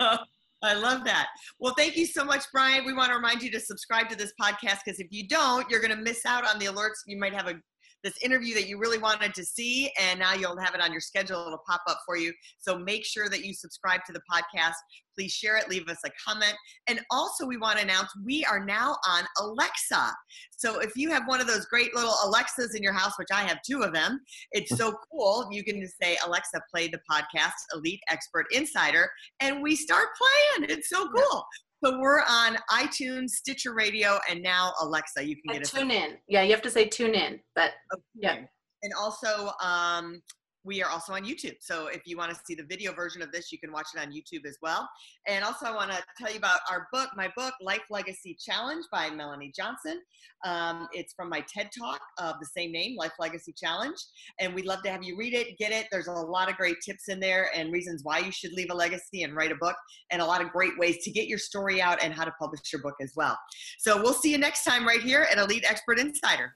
I 0.63 0.73
love 0.73 1.03
that. 1.05 1.27
Well, 1.59 1.73
thank 1.75 1.97
you 1.97 2.05
so 2.05 2.23
much, 2.23 2.43
Brian. 2.53 2.85
We 2.85 2.93
want 2.93 3.09
to 3.09 3.15
remind 3.15 3.41
you 3.41 3.51
to 3.51 3.59
subscribe 3.59 4.09
to 4.09 4.15
this 4.15 4.33
podcast 4.39 4.79
because 4.85 4.99
if 4.99 5.07
you 5.09 5.27
don't, 5.27 5.69
you're 5.69 5.81
going 5.81 5.95
to 5.95 6.01
miss 6.01 6.25
out 6.25 6.45
on 6.47 6.59
the 6.59 6.65
alerts. 6.65 6.99
You 7.07 7.17
might 7.17 7.33
have 7.33 7.47
a 7.47 7.55
this 8.03 8.17
interview 8.23 8.53
that 8.55 8.67
you 8.67 8.77
really 8.77 8.97
wanted 8.97 9.33
to 9.33 9.43
see, 9.43 9.91
and 9.99 10.19
now 10.19 10.33
you'll 10.33 10.59
have 10.59 10.75
it 10.75 10.81
on 10.81 10.91
your 10.91 11.01
schedule. 11.01 11.45
It'll 11.45 11.61
pop 11.67 11.81
up 11.87 11.99
for 12.05 12.17
you. 12.17 12.33
So 12.59 12.77
make 12.77 13.05
sure 13.05 13.29
that 13.29 13.45
you 13.45 13.53
subscribe 13.53 14.01
to 14.05 14.13
the 14.13 14.21
podcast. 14.31 14.73
Please 15.17 15.31
share 15.31 15.57
it, 15.57 15.69
leave 15.69 15.87
us 15.89 15.99
a 16.05 16.09
comment. 16.25 16.53
And 16.87 17.01
also, 17.11 17.45
we 17.45 17.57
want 17.57 17.77
to 17.77 17.83
announce 17.83 18.11
we 18.25 18.45
are 18.45 18.63
now 18.63 18.95
on 19.07 19.23
Alexa. 19.39 20.13
So 20.55 20.79
if 20.79 20.93
you 20.95 21.11
have 21.11 21.23
one 21.25 21.41
of 21.41 21.47
those 21.47 21.65
great 21.65 21.93
little 21.93 22.15
Alexas 22.23 22.75
in 22.75 22.81
your 22.81 22.93
house, 22.93 23.13
which 23.19 23.27
I 23.31 23.41
have 23.43 23.59
two 23.65 23.81
of 23.81 23.93
them, 23.93 24.19
it's 24.51 24.75
so 24.77 24.93
cool. 25.11 25.47
You 25.51 25.63
can 25.63 25.81
just 25.81 25.95
say, 26.01 26.17
Alexa, 26.25 26.61
play 26.73 26.87
the 26.87 26.99
podcast 27.11 27.51
Elite 27.73 28.01
Expert 28.09 28.45
Insider, 28.51 29.09
and 29.41 29.61
we 29.61 29.75
start 29.75 30.07
playing. 30.17 30.71
It's 30.71 30.89
so 30.89 31.07
cool. 31.09 31.43
So 31.83 31.99
we're 31.99 32.21
on 32.29 32.57
iTunes, 32.69 33.29
Stitcher 33.29 33.73
Radio, 33.73 34.19
and 34.29 34.41
now 34.41 34.71
Alexa. 34.81 35.25
You 35.25 35.35
can 35.35 35.53
get 35.53 35.63
us. 35.63 35.71
Tune 35.71 35.89
in. 35.89 36.17
Yeah, 36.27 36.43
you 36.43 36.51
have 36.51 36.61
to 36.61 36.69
say 36.69 36.87
tune 36.87 37.15
in, 37.15 37.39
but 37.55 37.71
okay. 37.93 38.03
yeah. 38.15 38.35
And 38.83 38.93
also, 38.99 39.49
um, 39.63 40.21
we 40.63 40.84
are 40.84 40.89
also 40.89 41.13
on 41.13 41.24
YouTube. 41.24 41.56
So 41.60 41.88
if 41.88 42.02
you 42.06 42.17
want 42.17 42.32
to 42.32 42.39
see 42.45 42.56
the 42.56 42.63
video 42.63 42.93
version 42.93 43.21
of 43.21 43.32
this, 43.32 43.52
you 43.52 43.58
can 43.58 43.71
watch 43.71 43.88
it 43.95 44.00
on 44.00 44.12
YouTube 44.12 44.45
as 44.45 44.58
well. 44.62 44.88
And 45.28 45.43
also, 45.43 45.65
I 45.65 45.76
want 45.76 45.91
to 45.91 46.04
tell 46.17 46.32
you 46.32 46.38
about 46.38 46.60
our 46.69 46.88
book, 46.91 47.10
my 47.15 47.32
book, 47.36 47.54
Life 47.62 47.82
Legacy 47.89 48.38
Challenge 48.39 48.86
by 48.91 49.10
Melanie 49.10 49.52
Johnson. 49.56 50.02
Um, 50.45 50.88
it's 50.93 51.13
from 51.13 51.30
my 51.30 51.43
TED 51.52 51.69
Talk 51.78 52.00
of 52.19 52.36
the 52.39 52.45
same 52.45 52.71
name, 52.71 52.95
Life 52.95 53.13
Legacy 53.19 53.54
Challenge. 53.58 53.97
And 54.39 54.54
we'd 54.54 54.65
love 54.65 54.84
to 54.84 54.91
have 54.91 55.04
you 55.04 55.17
read 55.17 55.34
it, 55.34 55.58
get 55.58 55.71
it. 55.71 55.88
There's 55.91 56.08
a 56.08 56.12
lot 56.12 56.50
of 56.50 56.58
great 56.58 56.78
tips 56.86 57.10
in 57.10 57.19
there 57.19 57.50
and 57.56 57.71
reasons 57.71 58.04
why 58.04 58.19
you 58.19 58.32
should 58.32 58.54
leave 58.54 58.69
a 58.71 58.76
legacy 58.76 59.24
and 59.24 59.36
write 59.36 59.52
a 59.52 59.56
book, 59.56 59.76
and 60.12 60.21
a 60.21 60.26
lot 60.26 60.41
of 60.41 60.52
great 60.52 60.78
ways 60.78 61.04
to 61.04 61.12
get 61.12 61.28
your 61.28 61.39
story 61.39 61.82
out 61.82 62.02
and 62.04 62.13
how 62.13 62.26
to 62.26 62.32
publish 62.39 62.62
your 62.71 62.82
book 62.82 62.95
as 63.02 63.13
well. 63.15 63.38
So 63.80 64.02
we'll 64.02 64.13
see 64.13 64.32
you 64.32 64.38
next 64.38 64.63
time 64.63 64.88
right 64.88 65.02
here 65.02 65.28
at 65.32 65.38
Elite 65.38 65.65
Expert 65.67 66.00
Insider. 66.00 66.56